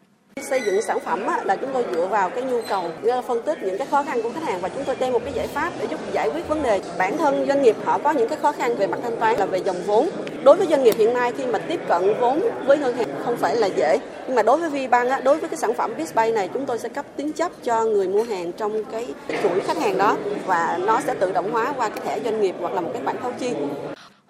[0.42, 3.62] Xây dựng sản phẩm là chúng tôi dựa vào cái nhu cầu, ờ, phân tích
[3.62, 5.72] những cái khó khăn của khách hàng và chúng tôi đem một cái giải pháp
[5.80, 6.80] để giúp giải quyết vấn đề.
[6.98, 9.46] Bản thân doanh nghiệp họ có những cái khó khăn về mặt thanh toán là
[9.46, 10.08] về dòng vốn.
[10.44, 13.36] Đối với doanh nghiệp hiện nay khi mà tiếp cận vốn với ngân hàng không
[13.36, 13.98] phải là dễ.
[14.26, 16.88] Nhưng mà đối với VBank, đối với cái sản phẩm BizPay này chúng tôi sẽ
[16.88, 19.06] cấp tín chấp cho người mua hàng trong cái
[19.42, 20.16] chuỗi khách hàng đó
[20.46, 23.02] và nó sẽ tự động hóa qua cái thẻ doanh nghiệp hoặc là một cái
[23.02, 23.50] bản thấu chi.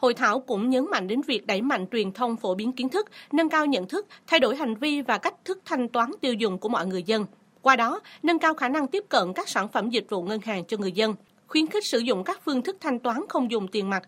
[0.04, 3.06] Hội thảo cũng nhấn mạnh đến việc đẩy mạnh truyền thông phổ biến kiến thức,
[3.32, 6.58] nâng cao nhận thức, thay đổi hành vi và cách thức thanh toán tiêu dùng
[6.58, 7.26] của mọi người dân.
[7.62, 10.64] Qua đó, nâng cao khả năng tiếp cận các sản phẩm dịch vụ ngân hàng
[10.64, 11.14] cho người dân,
[11.46, 14.02] khuyến khích sử dụng các phương thức thanh toán không dùng tiền mặt.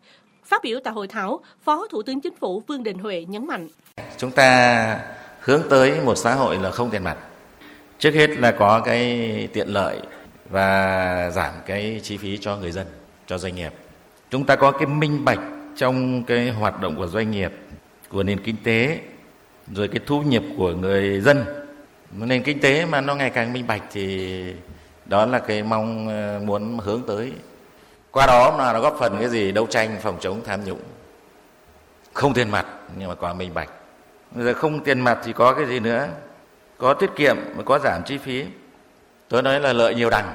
[0.44, 3.68] Phát biểu tại hội thảo, Phó Thủ tướng Chính phủ Vương Đình Huệ nhấn mạnh.
[4.16, 5.00] Chúng ta
[5.40, 7.16] hướng tới một xã hội là không tiền mặt.
[7.98, 10.00] Trước hết là có cái tiện lợi
[10.50, 12.86] và giảm cái chi phí cho người dân,
[13.26, 13.72] cho doanh nghiệp.
[14.30, 15.38] Chúng ta có cái minh bạch
[15.76, 17.52] trong cái hoạt động của doanh nghiệp,
[18.08, 19.00] của nền kinh tế,
[19.74, 21.44] rồi cái thu nhập của người dân.
[22.10, 24.54] Nền kinh tế mà nó ngày càng minh bạch thì
[25.04, 27.32] đó là cái mong ờ, muốn hướng tới.
[28.10, 29.52] Qua đó mà nó góp phần cái gì?
[29.52, 30.80] Đấu tranh, phòng chống, tham nhũng.
[32.12, 32.66] Không tiền mặt,
[32.98, 33.70] nhưng mà có minh bạch.
[34.36, 36.08] Giờ không tiền mặt thì có cái gì nữa?
[36.78, 38.44] Có tiết kiệm, có giảm chi phí.
[39.28, 40.34] Tôi nói là lợi nhiều đằng.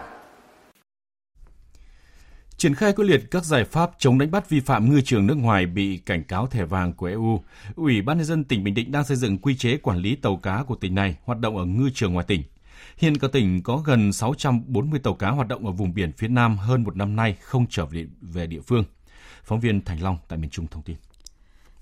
[2.62, 5.38] Triển khai quyết liệt các giải pháp chống đánh bắt vi phạm ngư trường nước
[5.38, 7.44] ngoài bị cảnh cáo thẻ vàng của EU,
[7.76, 10.38] Ủy ban nhân dân tỉnh Bình Định đang xây dựng quy chế quản lý tàu
[10.38, 12.44] cá của tỉnh này hoạt động ở ngư trường ngoài tỉnh.
[12.98, 16.58] Hiện cả tỉnh có gần 640 tàu cá hoạt động ở vùng biển phía Nam
[16.58, 17.86] hơn một năm nay không trở
[18.22, 18.84] về, địa phương.
[19.44, 20.96] Phóng viên Thành Long tại miền Trung thông tin.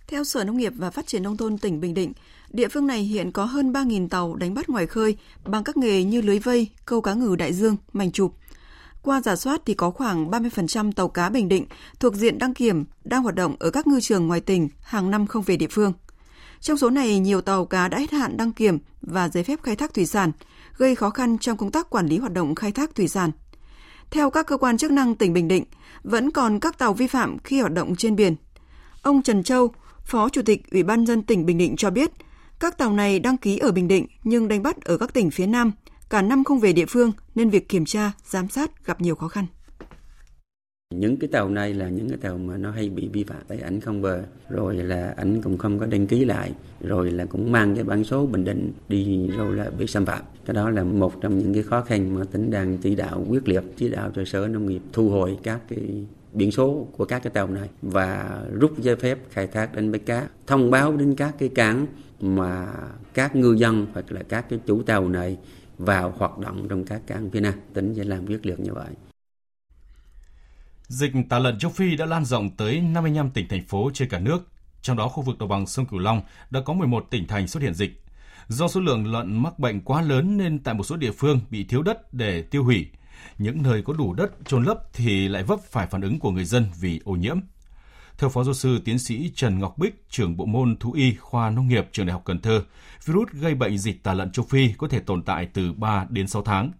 [0.07, 2.13] Theo Sở Nông nghiệp và Phát triển Nông thôn tỉnh Bình Định,
[2.49, 6.03] địa phương này hiện có hơn 3.000 tàu đánh bắt ngoài khơi bằng các nghề
[6.03, 8.33] như lưới vây, câu cá ngừ đại dương, mảnh chụp–
[9.01, 11.65] qua giả soát thì có khoảng 30% tàu cá Bình Định
[11.99, 15.27] thuộc diện đăng kiểm đang hoạt động ở các ngư trường ngoài tỉnh hàng năm
[15.27, 15.93] không về địa phương.
[16.61, 19.75] Trong số này, nhiều tàu cá đã hết hạn đăng kiểm và giấy phép khai
[19.75, 20.31] thác thủy sản,
[20.77, 23.31] gây khó khăn trong công tác quản lý hoạt động khai thác thủy sản.
[24.11, 25.63] Theo các cơ quan chức năng tỉnh Bình Định,
[26.03, 28.35] vẫn còn các tàu vi phạm khi hoạt động trên biển.
[29.01, 29.73] Ông Trần Châu,
[30.05, 32.11] Phó Chủ tịch Ủy ban dân tỉnh Bình Định cho biết,
[32.59, 35.45] các tàu này đăng ký ở Bình Định nhưng đánh bắt ở các tỉnh phía
[35.45, 35.71] Nam
[36.09, 39.27] cả năm không về địa phương nên việc kiểm tra, giám sát gặp nhiều khó
[39.27, 39.45] khăn.
[40.95, 43.59] Những cái tàu này là những cái tàu mà nó hay bị vi phạm tại
[43.59, 47.51] ảnh không bờ, rồi là ảnh cũng không có đăng ký lại, rồi là cũng
[47.51, 50.23] mang cái bản số bình định đi rồi là bị xâm phạm.
[50.45, 53.47] Cái đó là một trong những cái khó khăn mà tỉnh đang chỉ đạo quyết
[53.47, 57.23] liệt, chỉ đạo cho Sở Nông nghiệp thu hồi các cái biển số của các
[57.23, 61.15] cái tàu này và rút giấy phép khai thác đánh bắt cá, thông báo đến
[61.15, 61.87] các cái cảng
[62.21, 62.73] mà
[63.13, 65.37] các ngư dân hoặc là các cái chủ tàu này
[65.79, 67.53] vào hoạt động trong các cảng phía Nam.
[67.73, 68.93] Tỉnh sẽ làm quyết liệt như vậy.
[70.87, 74.19] Dịch tả lợn châu Phi đã lan rộng tới 55 tỉnh thành phố trên cả
[74.19, 74.47] nước,
[74.81, 77.63] trong đó khu vực đồng bằng sông Cửu Long đã có 11 tỉnh thành xuất
[77.63, 78.03] hiện dịch.
[78.47, 81.63] Do số lượng lợn mắc bệnh quá lớn nên tại một số địa phương bị
[81.63, 82.87] thiếu đất để tiêu hủy.
[83.37, 86.45] Những nơi có đủ đất trôn lấp thì lại vấp phải phản ứng của người
[86.45, 87.39] dân vì ô nhiễm.
[88.19, 91.49] Theo Phó Giáo sư Tiến sĩ Trần Ngọc Bích, trưởng bộ môn thú y khoa
[91.49, 92.63] nông nghiệp trường Đại học Cần Thơ,
[93.05, 96.27] virus gây bệnh dịch tả lợn châu Phi có thể tồn tại từ 3 đến
[96.27, 96.71] 6 tháng.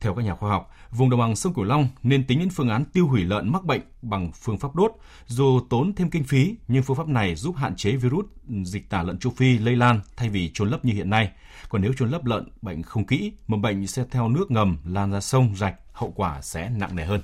[0.00, 2.68] Theo các nhà khoa học, vùng đồng bằng sông Cửu Long nên tính đến phương
[2.68, 4.92] án tiêu hủy lợn mắc bệnh bằng phương pháp đốt,
[5.26, 8.26] dù tốn thêm kinh phí, nhưng phương pháp này giúp hạn chế virus
[8.64, 11.30] dịch tả lợn châu Phi lây lan thay vì trôn lấp như hiện nay.
[11.68, 15.12] Còn nếu trôn lấp lợn bệnh không kỹ, mầm bệnh sẽ theo nước ngầm lan
[15.12, 17.20] ra sông, rạch, hậu quả sẽ nặng nề hơn.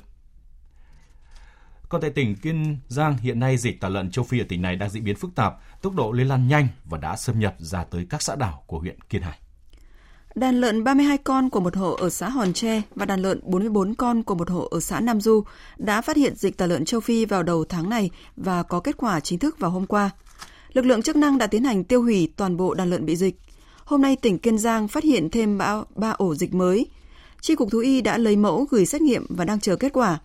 [1.93, 4.77] Còn tại tỉnh Kiên Giang, hiện nay dịch tả lợn châu Phi ở tỉnh này
[4.77, 7.85] đang diễn biến phức tạp, tốc độ lây lan nhanh và đã xâm nhập ra
[7.85, 9.39] tới các xã đảo của huyện Kiên Hải.
[10.35, 13.95] Đàn lợn 32 con của một hộ ở xã Hòn Tre và đàn lợn 44
[13.95, 15.45] con của một hộ ở xã Nam Du
[15.77, 18.97] đã phát hiện dịch tả lợn châu Phi vào đầu tháng này và có kết
[18.97, 20.11] quả chính thức vào hôm qua.
[20.73, 23.37] Lực lượng chức năng đã tiến hành tiêu hủy toàn bộ đàn lợn bị dịch.
[23.85, 26.87] Hôm nay tỉnh Kiên Giang phát hiện thêm 3, 3 ổ dịch mới.
[27.41, 30.19] tri cục thú y đã lấy mẫu gửi xét nghiệm và đang chờ kết quả.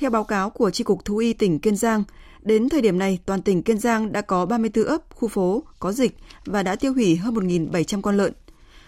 [0.00, 2.04] Theo báo cáo của Tri Cục Thú y tỉnh Kiên Giang,
[2.42, 5.92] đến thời điểm này, toàn tỉnh Kiên Giang đã có 34 ấp, khu phố có
[5.92, 8.32] dịch và đã tiêu hủy hơn 1.700 con lợn.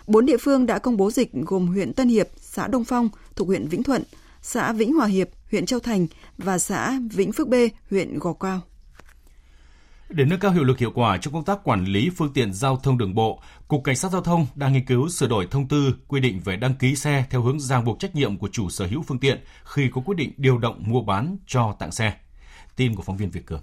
[0.06, 3.48] Bốn địa phương đã công bố dịch gồm huyện Tân Hiệp, xã Đông Phong thuộc
[3.48, 4.02] huyện Vĩnh Thuận,
[4.42, 6.06] xã Vĩnh Hòa Hiệp, huyện Châu Thành
[6.38, 7.54] và xã Vĩnh Phước B,
[7.90, 8.60] huyện Gò Quao.
[10.14, 12.76] Để nâng cao hiệu lực hiệu quả trong công tác quản lý phương tiện giao
[12.76, 15.94] thông đường bộ, Cục Cảnh sát Giao thông đang nghiên cứu sửa đổi thông tư
[16.08, 18.86] quy định về đăng ký xe theo hướng ràng buộc trách nhiệm của chủ sở
[18.86, 22.14] hữu phương tiện khi có quyết định điều động mua bán cho tặng xe.
[22.76, 23.62] Tin của phóng viên Việt Cường.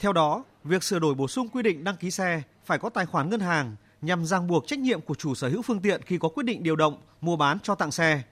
[0.00, 3.06] Theo đó, việc sửa đổi bổ sung quy định đăng ký xe phải có tài
[3.06, 6.18] khoản ngân hàng nhằm ràng buộc trách nhiệm của chủ sở hữu phương tiện khi
[6.18, 8.22] có quyết định điều động, mua bán cho tặng xe.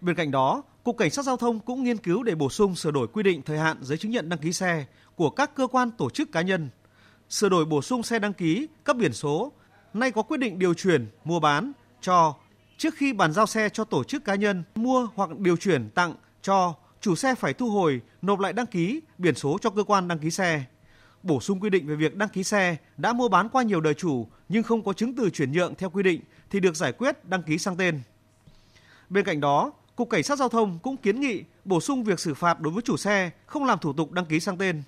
[0.00, 2.90] Bên cạnh đó, Cục Cảnh sát Giao thông cũng nghiên cứu để bổ sung sửa
[2.90, 5.90] đổi quy định thời hạn giấy chứng nhận đăng ký xe của các cơ quan
[5.90, 6.68] tổ chức cá nhân,
[7.28, 9.52] sửa đổi bổ sung xe đăng ký, cấp biển số,
[9.94, 12.34] nay có quyết định điều chuyển, mua bán, cho
[12.78, 16.14] trước khi bàn giao xe cho tổ chức cá nhân mua hoặc điều chuyển tặng
[16.42, 20.08] cho chủ xe phải thu hồi, nộp lại đăng ký, biển số cho cơ quan
[20.08, 20.64] đăng ký xe.
[21.22, 23.94] Bổ sung quy định về việc đăng ký xe đã mua bán qua nhiều đời
[23.94, 26.20] chủ nhưng không có chứng từ chuyển nhượng theo quy định
[26.50, 28.00] thì được giải quyết đăng ký sang tên.
[29.08, 32.34] Bên cạnh đó, Cục Cảnh sát Giao thông cũng kiến nghị bổ sung việc xử
[32.34, 34.82] phạt đối với chủ xe không làm thủ tục đăng ký sang tên.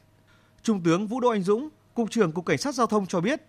[0.62, 3.40] Trung tướng Vũ Đỗ Anh Dũng, Cục trưởng Cục Cảnh sát Giao thông cho biết.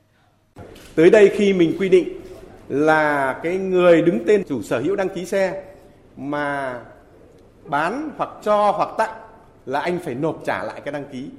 [0.95, 2.21] Tới đây khi mình quy định
[2.69, 5.63] là cái người đứng tên chủ sở hữu đăng ký xe
[6.17, 6.79] mà
[7.65, 9.21] bán hoặc cho hoặc tặng
[9.65, 11.29] là anh phải nộp trả lại cái đăng ký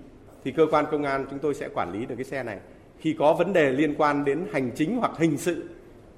[0.45, 2.59] thì cơ quan công an chúng tôi sẽ quản lý được cái xe này.
[2.99, 5.69] Khi có vấn đề liên quan đến hành chính hoặc hình sự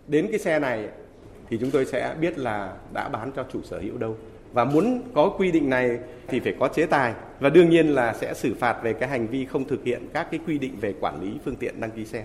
[0.09, 0.89] đến cái xe này
[1.53, 4.17] thì chúng tôi sẽ biết là đã bán cho chủ sở hữu đâu.
[4.53, 5.99] Và muốn có quy định này
[6.29, 9.27] thì phải có chế tài và đương nhiên là sẽ xử phạt về cái hành
[9.27, 12.05] vi không thực hiện các cái quy định về quản lý phương tiện đăng ký
[12.05, 12.25] xe.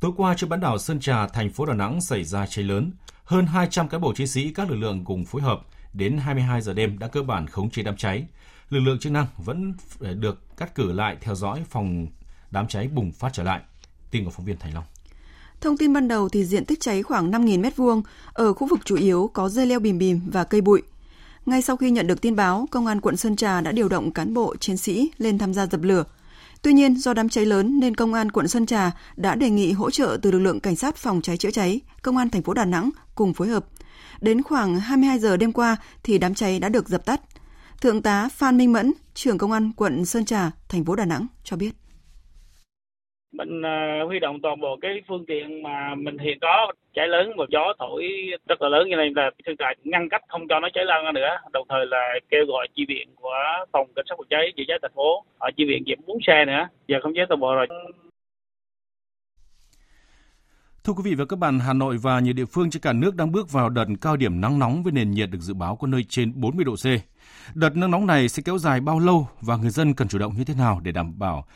[0.00, 2.90] Tối qua trên bán đảo Sơn Trà, thành phố Đà Nẵng xảy ra cháy lớn.
[3.24, 5.60] Hơn 200 cán bộ chiến sĩ các lực lượng cùng phối hợp
[5.92, 8.26] đến 22 giờ đêm đã cơ bản khống chế đám cháy.
[8.70, 12.06] Lực lượng chức năng vẫn được cắt cử lại theo dõi phòng
[12.50, 13.60] đám cháy bùng phát trở lại.
[14.10, 14.84] Tin của phóng viên Thành Long.
[15.62, 18.02] Thông tin ban đầu thì diện tích cháy khoảng 5.000 m2,
[18.32, 20.82] ở khu vực chủ yếu có dây leo bìm bìm và cây bụi.
[21.46, 24.10] Ngay sau khi nhận được tin báo, Công an quận Sơn Trà đã điều động
[24.10, 26.04] cán bộ, chiến sĩ lên tham gia dập lửa.
[26.62, 29.72] Tuy nhiên, do đám cháy lớn nên Công an quận Sơn Trà đã đề nghị
[29.72, 32.54] hỗ trợ từ lực lượng cảnh sát phòng cháy chữa cháy, Công an thành phố
[32.54, 33.66] Đà Nẵng cùng phối hợp.
[34.20, 37.20] Đến khoảng 22 giờ đêm qua thì đám cháy đã được dập tắt.
[37.80, 41.26] Thượng tá Phan Minh Mẫn, trưởng Công an quận Sơn Trà, thành phố Đà Nẵng
[41.44, 41.81] cho biết
[43.32, 47.32] mình ờ, huy động toàn bộ cái phương tiện mà mình hiện có cháy lớn
[47.36, 48.02] và gió thổi
[48.48, 51.04] rất là lớn như này là hiện tại ngăn cách không cho nó cháy lan
[51.04, 51.36] ra nữa.
[51.52, 53.34] Đồng thời là kêu gọi chi viện của
[53.72, 56.44] phòng cảnh sát phòng cháy chữa cháy thành phố ở chi viện dịp bốn xe
[56.46, 56.68] nữa.
[56.88, 57.66] Giờ không chế toàn bộ rồi.
[60.84, 63.16] Thưa quý vị và các bạn, Hà Nội và nhiều địa phương trên cả nước
[63.16, 65.86] đang bước vào đợt cao điểm nắng nóng với nền nhiệt được dự báo có
[65.86, 67.11] nơi trên 40 độ C.
[67.54, 70.36] Đợt nắng nóng này sẽ kéo dài bao lâu và người dân cần chủ động
[70.36, 71.46] như thế nào để đảm bảo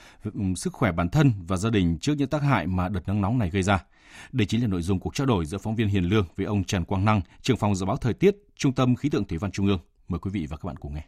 [0.57, 3.39] sức khỏe bản thân và gia đình trước những tác hại mà đợt nắng nóng
[3.39, 3.85] này gây ra?
[4.33, 6.65] Đây chính là nội dung cuộc trao đổi giữa phóng viên Hiền Lương với ông
[6.65, 9.51] Trần Quang Năng, trưởng phòng dự báo thời tiết, Trung tâm Khí tượng Thủy văn
[9.51, 9.81] Trung ương.
[10.09, 11.03] Mời quý vị và các bạn cùng nghe.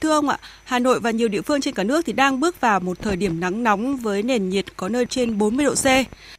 [0.00, 2.60] Thưa ông ạ, Hà Nội và nhiều địa phương trên cả nước thì đang bước
[2.60, 5.86] vào một thời điểm nắng nóng với nền nhiệt có nơi trên 40 độ C.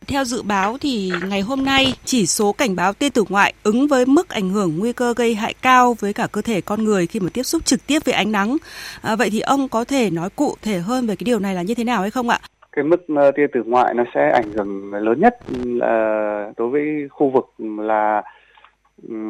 [0.07, 3.87] Theo dự báo thì ngày hôm nay chỉ số cảnh báo tia tử ngoại ứng
[3.87, 7.07] với mức ảnh hưởng nguy cơ gây hại cao với cả cơ thể con người
[7.07, 8.57] khi mà tiếp xúc trực tiếp với ánh nắng.
[9.01, 11.61] À, vậy thì ông có thể nói cụ thể hơn về cái điều này là
[11.61, 12.39] như thế nào hay không ạ?
[12.71, 17.07] Cái mức ờ, tia tử ngoại nó sẽ ảnh hưởng lớn nhất là đối với
[17.09, 17.45] khu vực
[17.79, 18.21] là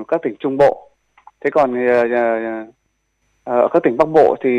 [0.07, 0.89] các tỉnh Trung Bộ.
[1.43, 2.05] Thế còn ờ,
[3.43, 4.49] Ờ, ở các tỉnh Bắc Bộ thì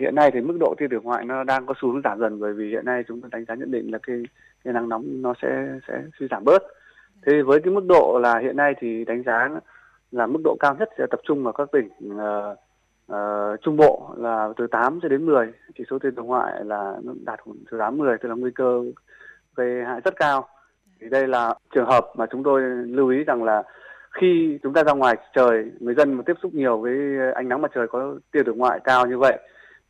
[0.00, 2.40] hiện nay thì mức độ tia tử ngoại nó đang có xu hướng giảm dần
[2.40, 4.16] bởi vì hiện nay chúng ta đánh giá nhận định là cái,
[4.64, 6.62] cái nắng nóng nó sẽ sẽ suy giảm bớt.
[7.26, 9.48] Thế với cái mức độ là hiện nay thì đánh giá
[10.12, 12.58] là mức độ cao nhất sẽ tập trung ở các tỉnh uh,
[13.12, 16.96] uh, Trung Bộ là từ 8 cho đến 10, chỉ số tia tử ngoại là
[17.02, 18.82] nó đạt từ 8 10 tức là nguy cơ
[19.56, 20.48] gây hại rất cao.
[21.00, 23.62] Thì đây là trường hợp mà chúng tôi lưu ý rằng là
[24.20, 26.92] khi chúng ta ra ngoài trời, người dân mà tiếp xúc nhiều với
[27.34, 29.38] ánh nắng mặt trời có tia tử ngoại cao như vậy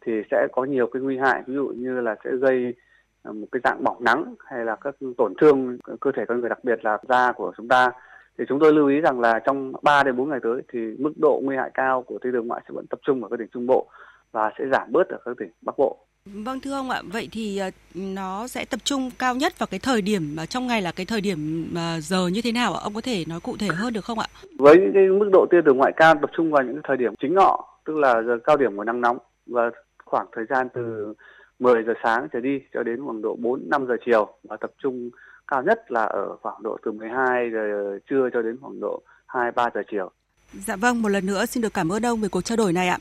[0.06, 2.74] thì sẽ có nhiều cái nguy hại, ví dụ như là sẽ gây
[3.22, 6.48] ờ, một cái dạng bỏng nắng hay là các tổn thương cơ thể con người,
[6.48, 7.90] đặc biệt là da của chúng ta.
[8.38, 11.12] Thì chúng tôi lưu ý rằng là trong 3 đến 4 ngày tới thì mức
[11.16, 13.48] độ nguy hại cao của tia tử ngoại sẽ vẫn tập trung ở các tỉnh
[13.52, 13.88] trung bộ
[14.32, 16.06] và sẽ giảm bớt ở các tỉnh bắc bộ.
[16.34, 19.80] Vâng thưa ông ạ, vậy thì ờ, nó sẽ tập trung cao nhất vào cái
[19.80, 22.80] thời điểm trong ngày là cái thời điểm ờ, giờ như thế nào ạ?
[22.82, 24.26] Ông có thể nói cụ thể hơn được không ạ?
[24.58, 27.34] Với cái mức độ tia tử ngoại cao tập trung vào những thời điểm chính
[27.34, 29.70] ngọ, tức là giờ cao điểm của nắng nóng và
[30.04, 31.14] khoảng thời gian từ
[31.58, 34.70] 10 giờ sáng trở đi cho đến khoảng độ 4 5 giờ chiều và tập
[34.82, 35.10] trung
[35.46, 39.50] cao nhất là ở khoảng độ từ 12 giờ trưa cho đến khoảng độ 2
[39.50, 40.10] 3 giờ chiều.
[40.52, 42.88] Dạ vâng, một lần nữa xin được cảm ơn ông về cuộc trao đổi này
[42.88, 42.98] ạ.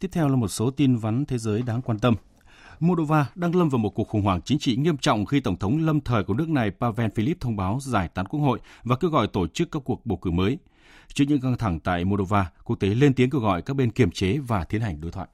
[0.00, 2.14] Tiếp theo là một số tin vắn thế giới đáng quan tâm.
[2.80, 5.78] Moldova đang lâm vào một cuộc khủng hoảng chính trị nghiêm trọng khi Tổng thống
[5.78, 9.10] lâm thời của nước này Pavel Filip thông báo giải tán quốc hội và kêu
[9.10, 10.58] gọi tổ chức các cuộc bầu cử mới.
[11.14, 14.10] Trước những căng thẳng tại Moldova, quốc tế lên tiếng kêu gọi các bên kiềm
[14.10, 15.28] chế và tiến hành đối thoại.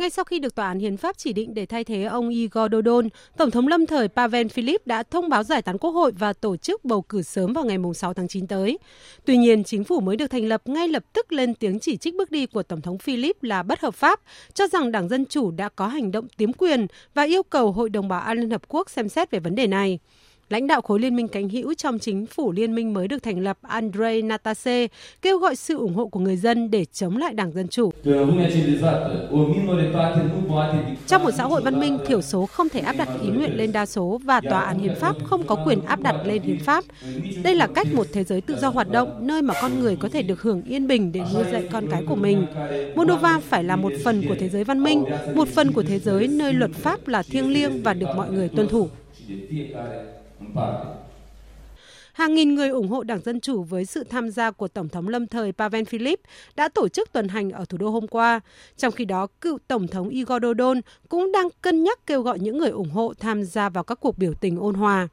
[0.00, 2.72] Ngay sau khi được Tòa án Hiến pháp chỉ định để thay thế ông Igor
[2.72, 6.32] Dodon, Tổng thống lâm thời Pavel Filip đã thông báo giải tán quốc hội và
[6.32, 8.78] tổ chức bầu cử sớm vào ngày 6 tháng 9 tới.
[9.24, 12.16] Tuy nhiên, chính phủ mới được thành lập ngay lập tức lên tiếng chỉ trích
[12.16, 14.20] bước đi của Tổng thống Filip là bất hợp pháp,
[14.54, 17.90] cho rằng Đảng Dân Chủ đã có hành động tiếm quyền và yêu cầu Hội
[17.90, 19.98] đồng Bảo an Liên Hợp Quốc xem xét về vấn đề này
[20.50, 23.40] lãnh đạo khối liên minh cánh hữu trong chính phủ liên minh mới được thành
[23.40, 24.86] lập Andrei Natase
[25.22, 27.92] kêu gọi sự ủng hộ của người dân để chống lại Đảng Dân Chủ.
[31.06, 33.72] Trong một xã hội văn minh, thiểu số không thể áp đặt ý nguyện lên
[33.72, 36.84] đa số và tòa án hiến pháp không có quyền áp đặt lên hiến pháp.
[37.42, 40.08] Đây là cách một thế giới tự do hoạt động, nơi mà con người có
[40.08, 42.46] thể được hưởng yên bình để nuôi dạy con cái của mình.
[42.94, 46.28] Moldova phải là một phần của thế giới văn minh, một phần của thế giới
[46.28, 48.88] nơi luật pháp là thiêng liêng và được mọi người tuân thủ.
[50.40, 50.74] Vâng.
[52.12, 55.08] Hàng nghìn người ủng hộ Đảng Dân Chủ với sự tham gia của Tổng thống
[55.08, 56.16] lâm thời Pavel Filip
[56.56, 58.40] đã tổ chức tuần hành ở thủ đô hôm qua.
[58.76, 62.58] Trong khi đó, cựu Tổng thống Igor Dodon cũng đang cân nhắc kêu gọi những
[62.58, 65.08] người ủng hộ tham gia vào các cuộc biểu tình ôn hòa.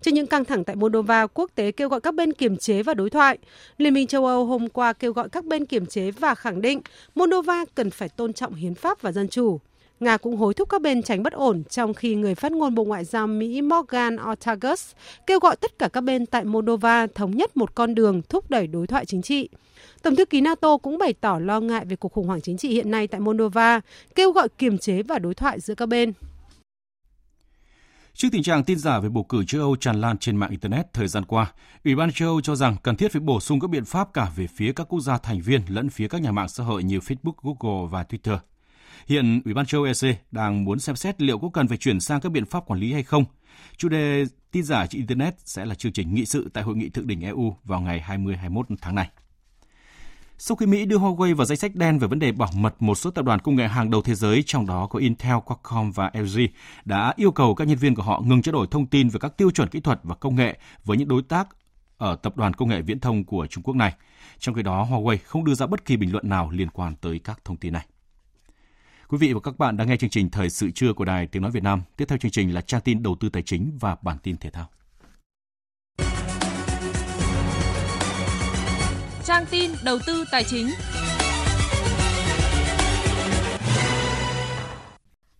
[0.00, 2.94] Trên những căng thẳng tại Moldova, quốc tế kêu gọi các bên kiềm chế và
[2.94, 3.38] đối thoại.
[3.78, 6.80] Liên minh châu Âu hôm qua kêu gọi các bên kiềm chế và khẳng định
[7.14, 9.60] Moldova cần phải tôn trọng hiến pháp và dân chủ.
[10.00, 12.84] Nga cũng hối thúc các bên tránh bất ổn, trong khi người phát ngôn Bộ
[12.84, 14.92] Ngoại giao Mỹ Morgan Ortagus
[15.26, 18.66] kêu gọi tất cả các bên tại Moldova thống nhất một con đường thúc đẩy
[18.66, 19.48] đối thoại chính trị.
[20.02, 22.68] Tổng thư ký NATO cũng bày tỏ lo ngại về cuộc khủng hoảng chính trị
[22.68, 23.80] hiện nay tại Moldova,
[24.14, 26.12] kêu gọi kiềm chế và đối thoại giữa các bên.
[28.14, 30.92] Trước tình trạng tin giả về bầu cử châu Âu tràn lan trên mạng Internet
[30.92, 31.52] thời gian qua,
[31.84, 34.32] Ủy ban châu Âu cho rằng cần thiết phải bổ sung các biện pháp cả
[34.36, 36.98] về phía các quốc gia thành viên lẫn phía các nhà mạng xã hội như
[36.98, 38.38] Facebook, Google và Twitter.
[39.08, 42.20] Hiện Ủy ban châu EC đang muốn xem xét liệu có cần phải chuyển sang
[42.20, 43.24] các biện pháp quản lý hay không.
[43.76, 46.88] Chủ đề tin giả trên Internet sẽ là chương trình nghị sự tại Hội nghị
[46.88, 49.10] Thượng đỉnh EU vào ngày 20-21 tháng này.
[50.38, 52.94] Sau khi Mỹ đưa Huawei vào danh sách đen về vấn đề bảo mật, một
[52.94, 56.10] số tập đoàn công nghệ hàng đầu thế giới, trong đó có Intel, Qualcomm và
[56.14, 56.40] LG,
[56.84, 59.36] đã yêu cầu các nhân viên của họ ngừng trao đổi thông tin về các
[59.36, 61.48] tiêu chuẩn kỹ thuật và công nghệ với những đối tác
[61.98, 63.94] ở tập đoàn công nghệ viễn thông của Trung Quốc này.
[64.38, 67.18] Trong khi đó, Huawei không đưa ra bất kỳ bình luận nào liên quan tới
[67.18, 67.86] các thông tin này.
[69.10, 71.42] Quý vị và các bạn đang nghe chương trình Thời sự trưa của Đài Tiếng
[71.42, 71.82] Nói Việt Nam.
[71.96, 74.50] Tiếp theo chương trình là trang tin đầu tư tài chính và bản tin thể
[74.50, 74.70] thao.
[79.24, 80.70] Trang tin đầu tư tài chính.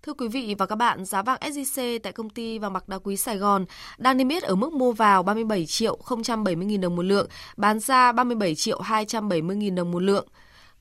[0.02, 2.98] Thưa quý vị và các bạn, giá vàng SJC tại công ty vàng bạc đá
[2.98, 3.64] quý Sài Gòn
[3.98, 7.80] đang niêm yết ở mức mua vào 37 triệu 070 000 đồng một lượng, bán
[7.80, 10.26] ra 37 triệu 270 000 đồng một lượng.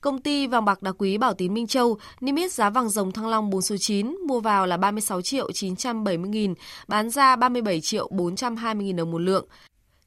[0.08, 3.12] Công ty vàng bạc đá quý Bảo Tín Minh Châu niêm yết giá vàng dòng
[3.12, 6.54] thăng long 4 số 9 mua vào là 36 triệu 970 nghìn,
[6.88, 9.46] bán ra 37 triệu 420 nghìn đồng một lượng.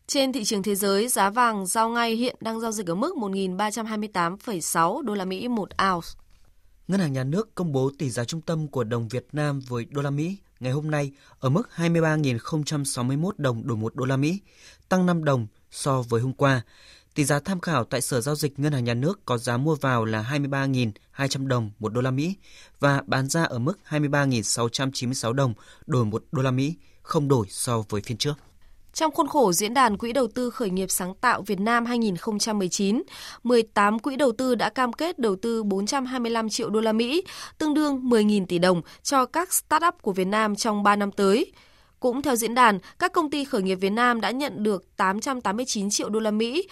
[0.07, 3.15] Trên thị trường thế giới, giá vàng giao ngay hiện đang giao dịch ở mức
[3.15, 6.07] 1.328,6 đô la Mỹ một ounce.
[6.87, 9.85] Ngân hàng Nhà nước công bố tỷ giá trung tâm của đồng Việt Nam với
[9.89, 14.39] đô la Mỹ ngày hôm nay ở mức 23.061 đồng đổi 1 đô la Mỹ,
[14.89, 16.61] tăng 5 đồng so với hôm qua.
[17.15, 19.75] Tỷ giá tham khảo tại Sở Giao dịch Ngân hàng Nhà nước có giá mua
[19.75, 22.35] vào là 23.200 đồng một đô la Mỹ
[22.79, 25.53] và bán ra ở mức 23.696 đồng
[25.85, 28.33] đổi một đô la Mỹ, không đổi so với phiên trước.
[28.93, 33.03] Trong khuôn khổ Diễn đàn Quỹ đầu tư khởi nghiệp sáng tạo Việt Nam 2019,
[33.43, 37.23] 18 quỹ đầu tư đã cam kết đầu tư 425 triệu đô la Mỹ,
[37.57, 41.51] tương đương 10.000 tỷ đồng cho các start-up của Việt Nam trong 3 năm tới.
[41.99, 45.89] Cũng theo diễn đàn, các công ty khởi nghiệp Việt Nam đã nhận được 889
[45.89, 46.67] triệu đô la Mỹ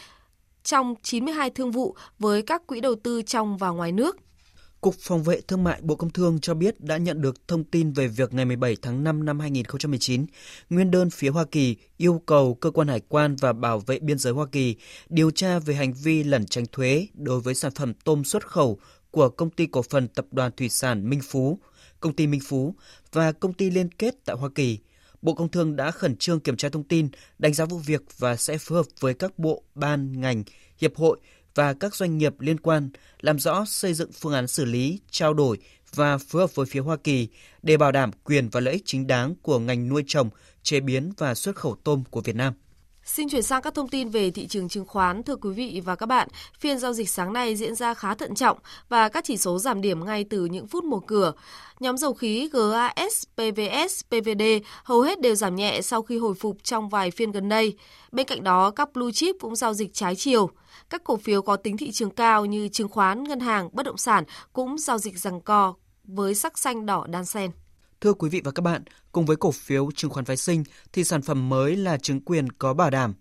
[0.70, 4.17] trong 92 thương vụ với các quỹ đầu tư trong và ngoài nước.
[4.82, 7.91] Cục Phòng vệ Thương mại Bộ Công Thương cho biết đã nhận được thông tin
[7.91, 10.26] về việc ngày 17 tháng 5 năm 2019,
[10.70, 14.17] nguyên đơn phía Hoa Kỳ yêu cầu cơ quan hải quan và bảo vệ biên
[14.17, 14.76] giới Hoa Kỳ
[15.09, 18.80] điều tra về hành vi lẩn tránh thuế đối với sản phẩm tôm xuất khẩu
[19.11, 21.59] của công ty cổ phần tập đoàn thủy sản Minh Phú,
[21.99, 22.76] công ty Minh Phú
[23.11, 24.80] và công ty liên kết tại Hoa Kỳ.
[25.22, 27.09] Bộ Công Thương đã khẩn trương kiểm tra thông tin,
[27.39, 30.43] đánh giá vụ việc và sẽ phối hợp với các bộ, ban, ngành,
[30.78, 31.20] hiệp hội
[31.55, 32.89] và các doanh nghiệp liên quan
[33.22, 35.57] làm rõ xây dựng phương án xử lý, trao đổi
[35.95, 37.28] và phối hợp với phía Hoa Kỳ
[37.63, 40.30] để bảo đảm quyền và lợi ích chính đáng của ngành nuôi trồng,
[40.63, 42.53] chế biến và xuất khẩu tôm của Việt Nam.
[43.14, 45.24] Xin chuyển sang các thông tin về thị trường chứng khoán.
[45.24, 46.28] Thưa quý vị và các bạn,
[46.60, 48.57] phiên giao dịch sáng nay diễn ra khá thận trọng
[48.89, 51.34] và các chỉ số giảm điểm ngay từ những phút mở cửa.
[51.80, 54.43] Nhóm dầu khí GAS, PVS, PVD
[54.84, 57.78] hầu hết đều giảm nhẹ sau khi hồi phục trong vài phiên gần đây.
[58.12, 60.49] Bên cạnh đó, các blue chip cũng giao dịch trái chiều.
[60.89, 63.97] Các cổ phiếu có tính thị trường cao như chứng khoán, ngân hàng, bất động
[63.97, 67.51] sản cũng giao dịch rằng co với sắc xanh đỏ đan xen.
[68.02, 71.04] Thưa quý vị và các bạn, cùng với cổ phiếu chứng khoán phái sinh thì
[71.04, 73.14] sản phẩm mới là chứng quyền có bảo đảm.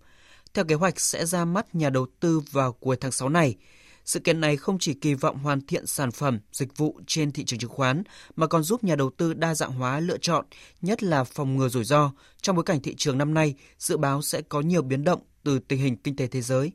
[0.53, 3.55] Theo kế hoạch sẽ ra mắt nhà đầu tư vào cuối tháng 6 này.
[4.05, 7.45] Sự kiện này không chỉ kỳ vọng hoàn thiện sản phẩm, dịch vụ trên thị
[7.45, 8.03] trường chứng khoán
[8.35, 10.45] mà còn giúp nhà đầu tư đa dạng hóa lựa chọn,
[10.81, 12.11] nhất là phòng ngừa rủi ro
[12.41, 15.59] trong bối cảnh thị trường năm nay dự báo sẽ có nhiều biến động từ
[15.59, 16.71] tình hình kinh tế thế giới.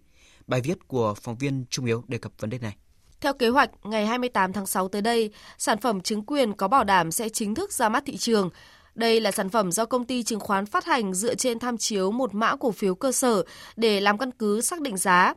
[0.47, 2.77] Bài viết của phóng viên Trung Yếu đề cập vấn đề này.
[3.25, 6.85] Theo kế hoạch, ngày 28 tháng 6 tới đây, sản phẩm chứng quyền có bảo
[6.85, 8.51] đảm sẽ chính thức ra mắt thị trường.
[8.95, 12.11] Đây là sản phẩm do công ty chứng khoán phát hành dựa trên tham chiếu
[12.11, 13.43] một mã cổ phiếu cơ sở
[13.77, 15.35] để làm căn cứ xác định giá.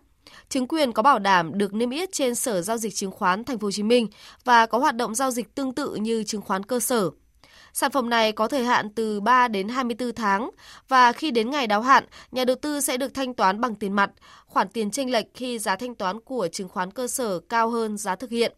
[0.49, 3.59] Chứng quyền có bảo đảm được niêm yết trên Sở giao dịch chứng khoán Thành
[3.59, 4.07] phố Hồ Chí Minh
[4.43, 7.09] và có hoạt động giao dịch tương tự như chứng khoán cơ sở.
[7.77, 10.49] Sản phẩm này có thời hạn từ 3 đến 24 tháng
[10.87, 13.93] và khi đến ngày đáo hạn, nhà đầu tư sẽ được thanh toán bằng tiền
[13.93, 14.11] mặt,
[14.45, 17.97] khoản tiền chênh lệch khi giá thanh toán của chứng khoán cơ sở cao hơn
[17.97, 18.53] giá thực hiện.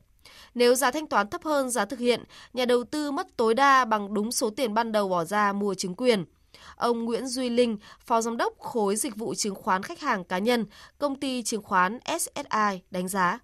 [0.54, 3.86] Nếu giá thanh toán thấp hơn giá thực hiện, nhà đầu tư mất tối đa
[3.86, 6.26] bằng đúng số tiền ban đầu bỏ ra mua chứng quyền.
[6.76, 10.38] Ông Nguyễn Duy Linh, Phó Giám đốc khối dịch vụ chứng khoán khách hàng cá
[10.38, 10.66] nhân,
[10.98, 13.40] công ty chứng khoán SSI đánh giá.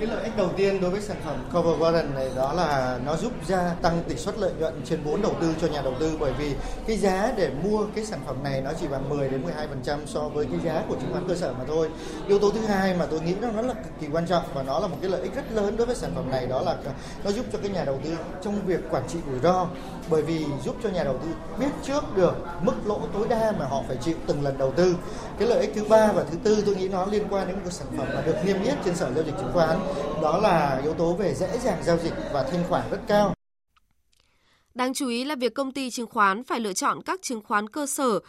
[0.00, 3.16] Cái lợi ích đầu tiên đối với sản phẩm Cover Warrant này đó là nó
[3.16, 6.16] giúp gia tăng tỷ suất lợi nhuận trên vốn đầu tư cho nhà đầu tư
[6.20, 6.54] bởi vì
[6.86, 9.44] cái giá để mua cái sản phẩm này nó chỉ bằng 10 đến
[9.84, 11.88] 12% so với cái giá của chứng khoán cơ sở mà thôi.
[12.28, 14.62] Yếu tố thứ hai mà tôi nghĩ nó rất là cực kỳ quan trọng và
[14.62, 16.76] nó là một cái lợi ích rất lớn đối với sản phẩm này đó là
[17.24, 18.10] nó giúp cho cái nhà đầu tư
[18.42, 19.66] trong việc quản trị rủi ro
[20.10, 21.28] bởi vì giúp cho nhà đầu tư
[21.58, 24.96] biết trước được mức lỗ tối đa mà họ phải chịu từng lần đầu tư.
[25.38, 27.62] Cái lợi ích thứ ba và thứ tư tôi nghĩ nó liên quan đến một
[27.64, 29.78] cái sản phẩm mà được niêm yết trên sở giao dịch chứng khoán
[30.22, 33.34] đó là yếu tố về dễ dàng giao dịch và thanh khoản rất cao.
[34.74, 37.68] Đáng chú ý là việc công ty chứng khoán phải lựa chọn các chứng khoán
[37.68, 38.20] cơ sở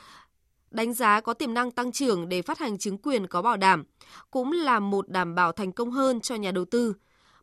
[0.71, 3.83] đánh giá có tiềm năng tăng trưởng để phát hành chứng quyền có bảo đảm,
[4.31, 6.93] cũng là một đảm bảo thành công hơn cho nhà đầu tư.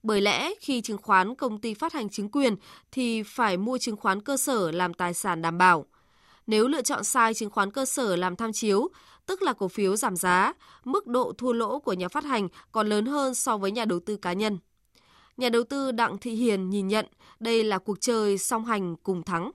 [0.03, 2.57] Bởi lẽ khi chứng khoán công ty phát hành chứng quyền
[2.93, 5.87] thì phải mua chứng khoán cơ sở làm tài sản đảm bảo.
[6.49, 8.89] Nếu lựa chọn sai chứng khoán cơ sở làm tham chiếu,
[9.27, 10.53] tức là cổ phiếu giảm giá,
[10.85, 14.01] mức độ thua lỗ của nhà phát hành còn lớn hơn so với nhà đầu
[14.07, 14.59] tư cá nhân.
[15.37, 17.07] Nhà đầu tư Đặng Thị Hiền nhìn nhận
[17.41, 19.51] đây là cuộc chơi song hành cùng thắng.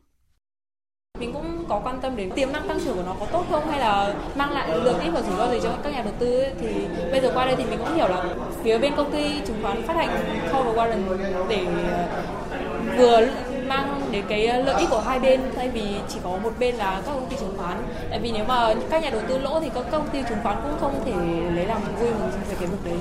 [1.20, 3.70] Mình cũng có quan tâm đến tiềm năng tăng trưởng của nó có tốt không
[3.70, 6.40] hay là mang lại được ít và rủi ro gì cho các nhà đầu tư
[6.40, 6.54] ấy.
[6.60, 6.68] thì
[7.12, 9.88] bây giờ qua đây thì mình cũng hiểu là phía bên công ty chứng khoán
[9.88, 10.10] phát hành
[10.54, 11.18] cover Warren
[11.50, 13.28] để ờ, vừa
[13.68, 16.76] mang đến cái ờ, lợi ích của hai bên thay vì chỉ có một bên
[16.76, 19.60] là các công ty chứng khoán tại vì nếu mà các nhà đầu tư lỗ
[19.60, 21.12] thì các công ty chứng khoán cũng không thể
[21.56, 22.98] lấy làm vui mừng về cái việc đấy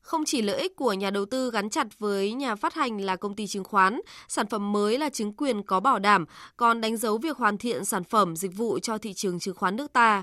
[0.00, 3.16] không chỉ lợi ích của nhà đầu tư gắn chặt với nhà phát hành là
[3.16, 6.24] công ty chứng khoán, sản phẩm mới là chứng quyền có bảo đảm,
[6.56, 9.76] còn đánh dấu việc hoàn thiện sản phẩm dịch vụ cho thị trường chứng khoán
[9.76, 10.22] nước ta.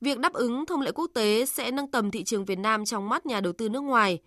[0.00, 3.08] Việc đáp ứng thông lệ quốc tế sẽ nâng tầm thị trường Việt Nam trong
[3.08, 4.18] mắt nhà đầu tư nước ngoài.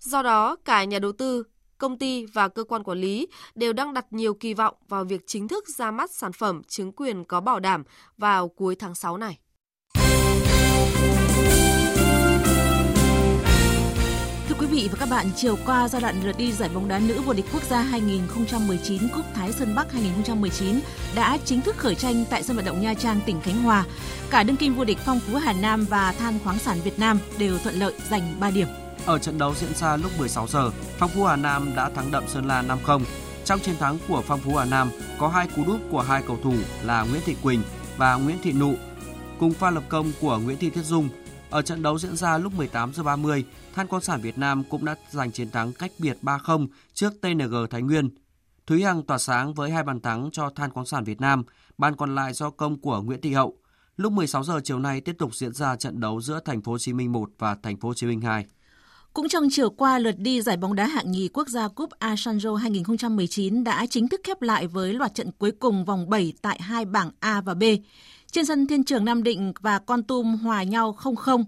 [0.00, 1.44] Do đó, cả nhà đầu tư,
[1.84, 5.20] công ty và cơ quan quản lý đều đang đặt nhiều kỳ vọng vào việc
[5.26, 7.82] chính thức ra mắt sản phẩm chứng quyền có bảo đảm
[8.18, 9.38] vào cuối tháng 6 này.
[14.48, 16.98] Thưa quý vị và các bạn, chiều qua giai đoạn lượt đi giải bóng đá
[16.98, 20.80] nữ vô địch quốc gia 2019 Cúp Thái Sơn Bắc 2019
[21.14, 23.84] đã chính thức khởi tranh tại sân vận động Nha Trang, tỉnh Khánh Hòa.
[24.30, 27.18] Cả đương kim vô địch Phong Phú Hà Nam và Than khoáng sản Việt Nam
[27.38, 28.68] đều thuận lợi giành 3 điểm.
[29.06, 32.24] Ở trận đấu diễn ra lúc 16 giờ, Phong Phú Hà Nam đã thắng đậm
[32.28, 33.02] Sơn La 5-0.
[33.44, 36.38] Trong chiến thắng của Phong Phú Hà Nam có hai cú đúp của hai cầu
[36.42, 37.62] thủ là Nguyễn Thị Quỳnh
[37.96, 38.74] và Nguyễn Thị Nụ,
[39.38, 41.08] cùng pha lập công của Nguyễn Thị Thiết Dung.
[41.50, 43.44] Ở trận đấu diễn ra lúc 18 giờ 30,
[43.74, 47.54] Than khoáng sản Việt Nam cũng đã giành chiến thắng cách biệt 3-0 trước TNG
[47.70, 48.10] Thái Nguyên.
[48.66, 51.42] Thúy Hằng tỏa sáng với hai bàn thắng cho Than khoáng sản Việt Nam,
[51.78, 53.58] bàn còn lại do công của Nguyễn Thị Hậu.
[53.96, 56.78] Lúc 16 giờ chiều nay tiếp tục diễn ra trận đấu giữa Thành phố Hồ
[56.78, 58.46] Chí Minh 1 và Thành phố Hồ Chí Minh 2.
[59.14, 62.54] Cũng trong chiều qua, lượt đi giải bóng đá hạng nhì quốc gia Cúp Asanjo
[62.54, 66.84] 2019 đã chính thức khép lại với loạt trận cuối cùng vòng 7 tại hai
[66.84, 67.62] bảng A và B.
[68.30, 71.44] Trên sân Thiên Trường Nam Định và Con Tum hòa nhau 0-0.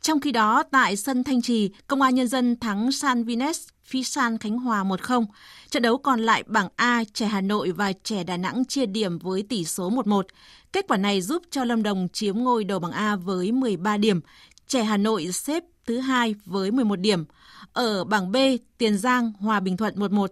[0.00, 4.04] Trong khi đó, tại sân Thanh Trì, Công an Nhân dân thắng San Vines Phi
[4.04, 5.26] San Khánh Hòa 1-0.
[5.70, 9.18] Trận đấu còn lại bảng A, trẻ Hà Nội và trẻ Đà Nẵng chia điểm
[9.18, 10.22] với tỷ số 1-1.
[10.72, 14.20] Kết quả này giúp cho Lâm Đồng chiếm ngôi đầu bảng A với 13 điểm.
[14.66, 17.24] Trẻ Hà Nội xếp thứ hai với 11 điểm.
[17.72, 18.36] Ở bảng B,
[18.78, 20.26] Tiền Giang hòa Bình Thuận 1-1.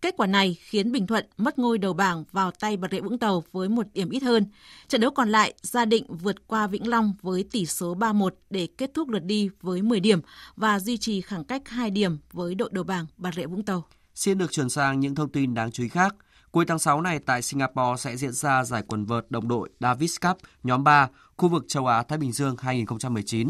[0.00, 3.18] Kết quả này khiến Bình Thuận mất ngôi đầu bảng vào tay Bà Rịa Vũng
[3.18, 4.46] Tàu với một điểm ít hơn.
[4.88, 8.68] Trận đấu còn lại, Gia Định vượt qua Vĩnh Long với tỷ số 3-1 để
[8.78, 10.20] kết thúc lượt đi với 10 điểm
[10.56, 13.84] và duy trì khoảng cách 2 điểm với đội đầu bảng Bà Rịa Vũng Tàu.
[14.14, 16.14] Xin được chuyển sang những thông tin đáng chú ý khác.
[16.50, 20.16] Cuối tháng 6 này tại Singapore sẽ diễn ra giải quần vợt đồng đội Davis
[20.20, 23.48] Cup nhóm 3 khu vực châu Á Thái Bình Dương 2019.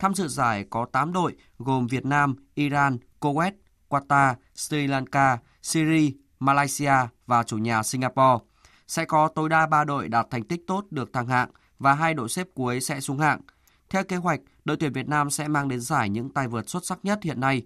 [0.00, 3.52] Tham dự giải có 8 đội gồm Việt Nam, Iran, Kuwait,
[3.88, 6.94] Qatar, Sri Lanka, Syria, Malaysia
[7.26, 8.44] và chủ nhà Singapore.
[8.86, 12.14] Sẽ có tối đa 3 đội đạt thành tích tốt được thăng hạng và hai
[12.14, 13.40] đội xếp cuối sẽ xuống hạng.
[13.90, 16.86] Theo kế hoạch, đội tuyển Việt Nam sẽ mang đến giải những tay vợt xuất
[16.86, 17.62] sắc nhất hiện nay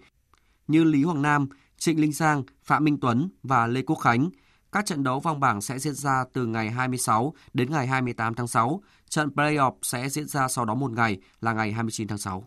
[0.68, 4.30] như Lý Hoàng Nam, Trịnh Linh Giang, Phạm Minh Tuấn và Lê Quốc Khánh.
[4.75, 8.49] Các trận đấu vòng bảng sẽ diễn ra từ ngày 26 đến ngày 28 tháng
[8.49, 8.83] 6.
[9.09, 12.45] Trận playoff sẽ diễn ra sau đó một ngày là ngày 29 tháng 6.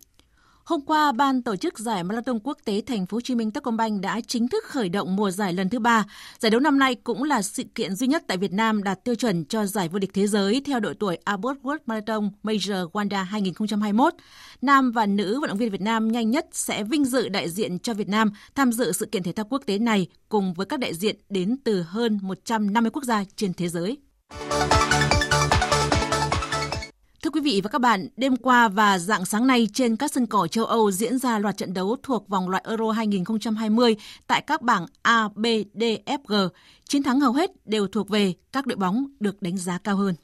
[0.68, 4.02] Hôm qua, ban tổ chức giải Marathon Quốc tế Thành phố Hồ Chí Minh Techcombank
[4.02, 6.06] đã chính thức khởi động mùa giải lần thứ ba.
[6.40, 9.16] Giải đấu năm nay cũng là sự kiện duy nhất tại Việt Nam đạt tiêu
[9.16, 13.24] chuẩn cho giải vô địch thế giới theo đội tuổi Abbott World Marathon Major Wanda
[13.24, 14.14] 2021.
[14.62, 17.80] Nam và nữ vận động viên Việt Nam nhanh nhất sẽ vinh dự đại diện
[17.80, 20.80] cho Việt Nam tham dự sự kiện thể thao quốc tế này cùng với các
[20.80, 23.98] đại diện đến từ hơn 150 quốc gia trên thế giới.
[27.24, 30.26] Thưa quý vị và các bạn, đêm qua và dạng sáng nay trên các sân
[30.26, 33.96] cỏ châu Âu diễn ra loạt trận đấu thuộc vòng loại Euro 2020
[34.28, 36.34] tại các bảng A, B, D, F, G.
[36.90, 40.16] Chiến thắng hầu hết đều thuộc về các đội bóng được đánh giá cao hơn.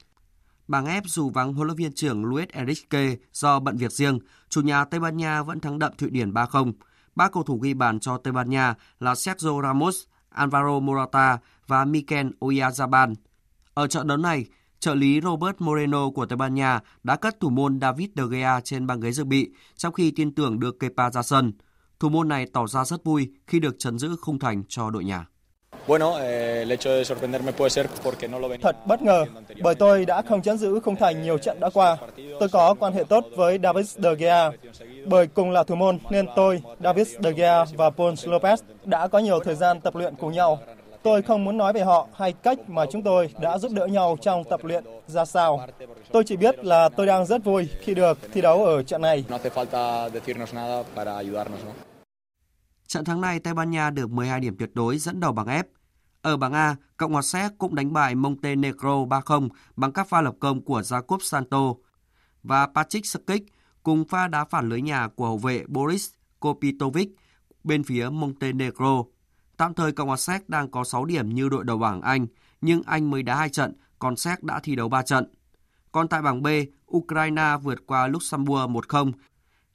[0.68, 4.18] Bảng F dù vắng huấn luyện viên trưởng Luis Enrique do bận việc riêng,
[4.48, 6.72] chủ nhà Tây Ban Nha vẫn thắng đậm Thụy Điển 3-0.
[7.14, 9.96] Ba cầu thủ ghi bàn cho Tây Ban Nha là Sergio Ramos,
[10.28, 13.14] Alvaro Morata và Mikel Oyarzabal.
[13.74, 14.46] Ở trận đấu này,
[14.84, 18.60] trợ lý Robert Moreno của Tây Ban Nha đã cất thủ môn David De Gea
[18.60, 21.52] trên băng ghế dự bị trong khi tin tưởng đưa Kepa ra sân.
[22.00, 25.04] Thủ môn này tỏ ra rất vui khi được chấn giữ khung thành cho đội
[25.04, 25.26] nhà.
[25.88, 26.68] Eh,
[28.62, 29.24] Thật bất ngờ,
[29.62, 31.96] bởi tôi đã không chấn giữ khung thành nhiều trận đã qua.
[32.40, 34.50] Tôi có quan hệ tốt với David De Gea.
[35.06, 39.18] Bởi cùng là thủ môn nên tôi, David De Gea và Paul Lopez đã có
[39.18, 40.58] nhiều thời gian tập luyện cùng nhau.
[41.04, 44.16] Tôi không muốn nói về họ hay cách mà chúng tôi đã giúp đỡ nhau
[44.22, 45.66] trong tập luyện ra sao.
[46.12, 49.24] Tôi chỉ biết là tôi đang rất vui khi được thi đấu ở trận này.
[52.86, 55.64] Trận thắng này Tây Ban Nha được 12 điểm tuyệt đối dẫn đầu bảng F.
[56.22, 60.34] Ở bảng A, Cộng hòa Séc cũng đánh bại Montenegro 3-0 bằng các pha lập
[60.40, 61.74] công của Jakub Santo
[62.42, 63.42] và Patrick Skic
[63.82, 66.08] cùng pha đá phản lưới nhà của hậu vệ Boris
[66.40, 67.08] Kopitovic
[67.64, 69.04] bên phía Montenegro.
[69.56, 72.26] Tạm thời Cộng hòa Séc đang có 6 điểm như đội đầu bảng Anh,
[72.60, 75.26] nhưng Anh mới đá 2 trận, còn Séc đã thi đấu 3 trận.
[75.92, 76.46] Còn tại bảng B,
[76.96, 79.12] Ukraine vượt qua Luxembourg 1-0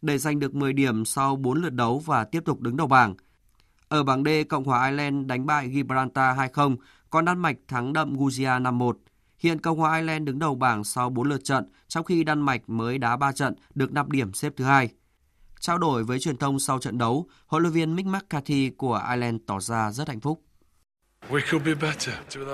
[0.02, 3.16] để giành được 10 điểm sau 4 lượt đấu và tiếp tục đứng đầu bảng.
[3.88, 6.76] Ở bảng D, Cộng hòa Ireland đánh bại Gibraltar 2-0,
[7.10, 8.94] còn Đan Mạch thắng đậm Guzia 5-1.
[9.40, 12.70] Hiện Cộng hòa Ireland đứng đầu bảng sau 4 lượt trận, trong khi Đan Mạch
[12.70, 14.90] mới đá 3 trận, được 5 điểm xếp thứ hai.
[15.60, 19.38] Trao đổi với truyền thông sau trận đấu, huấn luyện viên Mick McCarthy của Ireland
[19.48, 20.42] tỏ ra rất hạnh phúc.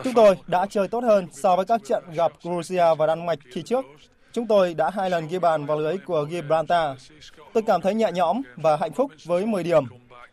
[0.04, 3.40] Chúng tôi đã chơi tốt hơn so với các trận gặp Georgia và Đan Mạch
[3.52, 3.86] khi trước.
[4.32, 6.98] Chúng tôi đã hai lần ghi bàn vào lưới của Gibraltar.
[7.54, 9.84] Tôi cảm thấy nhẹ nhõm và hạnh phúc với 10 điểm.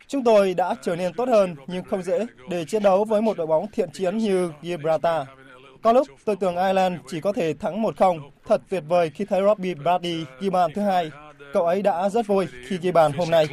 [0.06, 3.36] Chúng tôi đã trở nên tốt hơn nhưng không dễ để chiến đấu với một
[3.36, 5.26] đội bóng thiện chiến như Gibraltar.
[5.82, 8.30] Có lúc tôi tưởng Ireland chỉ có thể thắng 1-0.
[8.46, 11.10] Thật tuyệt vời khi thấy Robbie Brady ghi bàn thứ hai.
[11.52, 13.48] Cậu ấy đã rất vui khi ghi bàn hôm nay.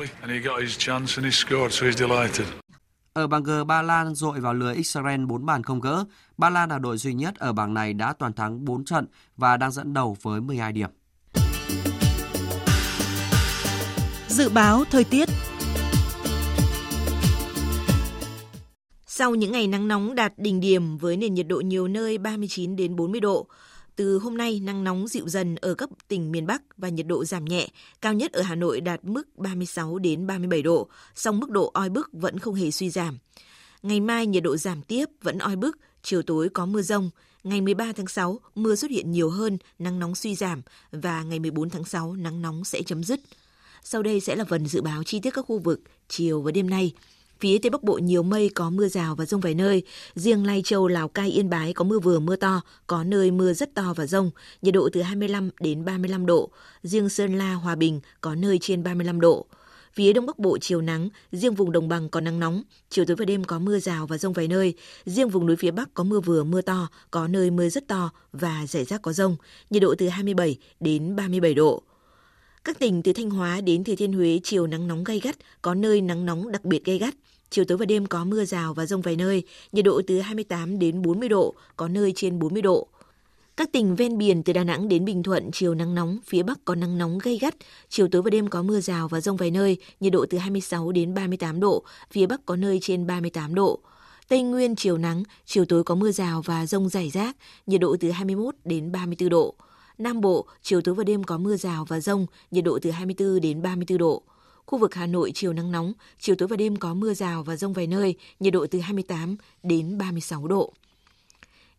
[3.14, 6.06] Ở bảng G, Ba Lan dội vào lưới Israel 4 bàn không gỡ.
[6.38, 9.06] Ba Lan là đội duy nhất ở bảng này đã toàn thắng 4 trận
[9.38, 10.90] và đang dẫn đầu với 12 điểm.
[14.28, 15.30] Dự báo thời tiết
[19.06, 22.76] Sau những ngày nắng nóng đạt đỉnh điểm với nền nhiệt độ nhiều nơi 39
[22.76, 23.48] đến 40 độ,
[24.00, 27.26] từ hôm nay, nắng nóng dịu dần ở các tỉnh miền Bắc và nhiệt độ
[27.26, 27.68] giảm nhẹ,
[28.02, 31.90] cao nhất ở Hà Nội đạt mức 36 đến 37 độ, song mức độ oi
[31.90, 33.18] bức vẫn không hề suy giảm.
[33.84, 37.10] Ngày mai nhiệt độ giảm tiếp, vẫn oi bức, chiều tối có mưa rông.
[37.44, 41.40] Ngày 13 tháng 6, mưa xuất hiện nhiều hơn, nắng nóng suy giảm và ngày
[41.40, 43.20] 14 tháng 6, nắng nóng sẽ chấm dứt.
[43.84, 46.70] Sau đây sẽ là phần dự báo chi tiết các khu vực chiều và đêm
[46.70, 46.94] nay.
[47.40, 49.84] Phía Tây Bắc Bộ nhiều mây có mưa rào và rông vài nơi.
[50.16, 53.54] Riêng Lai Châu, Lào Cai, Yên Bái có mưa vừa mưa to, có nơi mưa
[53.54, 54.32] rất to và rông,
[54.62, 56.50] nhiệt độ từ 25 đến 35 độ.
[56.84, 59.46] Riêng Sơn La, Hòa Bình có nơi trên 35 độ.
[59.94, 63.16] Phía Đông Bắc Bộ chiều nắng, riêng vùng đồng bằng có nắng nóng, chiều tối
[63.16, 64.74] và đêm có mưa rào và rông vài nơi.
[65.06, 68.10] Riêng vùng núi phía Bắc có mưa vừa mưa to, có nơi mưa rất to
[68.34, 69.36] và rải rác có rông,
[69.70, 71.84] nhiệt độ từ 27 đến 37 độ.
[72.64, 75.74] Các tỉnh từ Thanh Hóa đến Thừa Thiên Huế chiều nắng nóng gay gắt, có
[75.74, 77.16] nơi nắng nóng đặc biệt gay gắt.
[77.50, 80.80] Chiều tối và đêm có mưa rào và rông vài nơi, nhiệt độ từ 28
[80.80, 82.88] đến 40 độ, có nơi trên 40 độ.
[83.58, 86.66] Các tỉnh ven biển từ Đà Nẵng đến Bình Thuận chiều nắng nóng, phía Bắc
[86.66, 87.56] có nắng nóng gay gắt,
[87.90, 90.92] chiều tối và đêm có mưa rào và rông vài nơi, nhiệt độ từ 26
[90.92, 93.80] đến 38 độ, phía Bắc có nơi trên 38 độ.
[94.28, 97.36] Tây Nguyên chiều nắng, chiều tối có mưa rào và rông rải rác,
[97.66, 99.56] nhiệt độ từ 21 đến 34 độ.
[99.98, 103.42] Nam Bộ, chiều tối và đêm có mưa rào và rông, nhiệt độ từ 24
[103.42, 104.24] đến 34 độ.
[104.70, 107.56] Khu vực Hà Nội chiều nắng nóng, chiều tối và đêm có mưa rào và
[107.56, 110.74] rông vài nơi, nhiệt độ từ 28 đến 36 độ.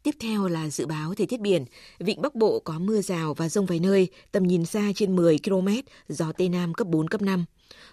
[0.03, 1.65] Tiếp theo là dự báo thời tiết biển.
[1.99, 5.39] Vịnh Bắc Bộ có mưa rào và rông vài nơi, tầm nhìn xa trên 10
[5.45, 5.69] km,
[6.09, 7.45] gió Tây Nam cấp 4, cấp 5.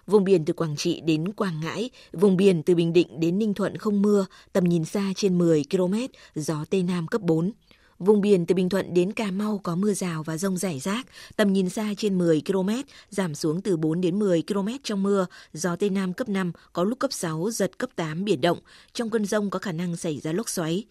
[0.08, 3.54] Vùng biển từ Quảng Trị đến Quảng Ngãi, vùng biển từ Bình Định đến Ninh
[3.54, 5.93] Thuận không mưa, tầm nhìn xa trên 10 km,
[6.36, 7.52] gió Tây Nam cấp 4.
[8.00, 11.08] Vùng biển từ Bình Thuận đến Cà Mau có mưa rào và rông rải rác,
[11.36, 12.70] tầm nhìn xa trên 10 km,
[13.10, 16.84] giảm xuống từ 4 đến 10 km trong mưa, gió Tây Nam cấp 5, có
[16.84, 18.60] lúc cấp 6, giật cấp 8 biển động.
[18.93, 20.86] Trong cơn rông có khả năng xảy ra lốc xoáy.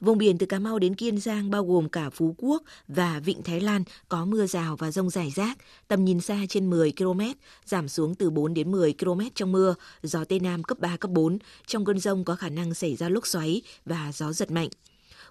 [0.00, 3.42] Vùng biển từ Cà Mau đến Kiên Giang bao gồm cả Phú Quốc và Vịnh
[3.42, 5.58] Thái Lan có mưa rào và rông rải rác,
[5.88, 7.20] tầm nhìn xa trên 10 km,
[7.64, 11.10] giảm xuống từ 4 đến 10 km trong mưa, gió Tây Nam cấp 3, cấp
[11.10, 11.38] 4.
[11.66, 14.68] Trong cơn rông có khả năng xảy ra lốc xoáy và gió giật mạnh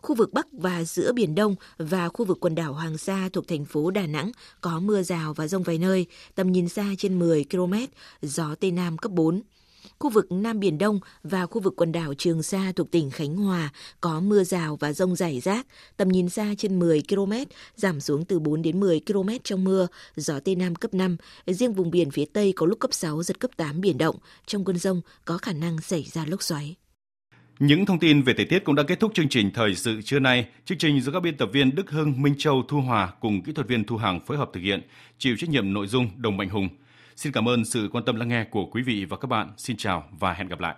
[0.01, 3.47] khu vực Bắc và giữa Biển Đông và khu vực quần đảo Hoàng Sa thuộc
[3.47, 4.31] thành phố Đà Nẵng
[4.61, 7.73] có mưa rào và rông vài nơi, tầm nhìn xa trên 10 km,
[8.21, 9.41] gió Tây Nam cấp 4.
[9.99, 13.35] Khu vực Nam Biển Đông và khu vực quần đảo Trường Sa thuộc tỉnh Khánh
[13.35, 13.69] Hòa
[14.01, 17.33] có mưa rào và rông rải rác, tầm nhìn xa trên 10 km,
[17.75, 21.17] giảm xuống từ 4 đến 10 km trong mưa, gió Tây Nam cấp 5.
[21.47, 24.15] Riêng vùng biển phía Tây có lúc cấp 6, giật cấp 8 biển động.
[24.45, 26.75] Trong cơn rông có khả năng xảy ra lốc xoáy.
[27.59, 30.19] Những thông tin về thời tiết cũng đã kết thúc chương trình thời sự trưa
[30.19, 30.45] nay.
[30.65, 33.51] Chương trình do các biên tập viên Đức Hưng, Minh Châu, Thu Hòa cùng kỹ
[33.51, 34.81] thuật viên Thu Hằng phối hợp thực hiện,
[35.17, 36.69] chịu trách nhiệm nội dung Đồng Mạnh Hùng.
[37.15, 39.49] Xin cảm ơn sự quan tâm lắng nghe của quý vị và các bạn.
[39.57, 40.75] Xin chào và hẹn gặp lại.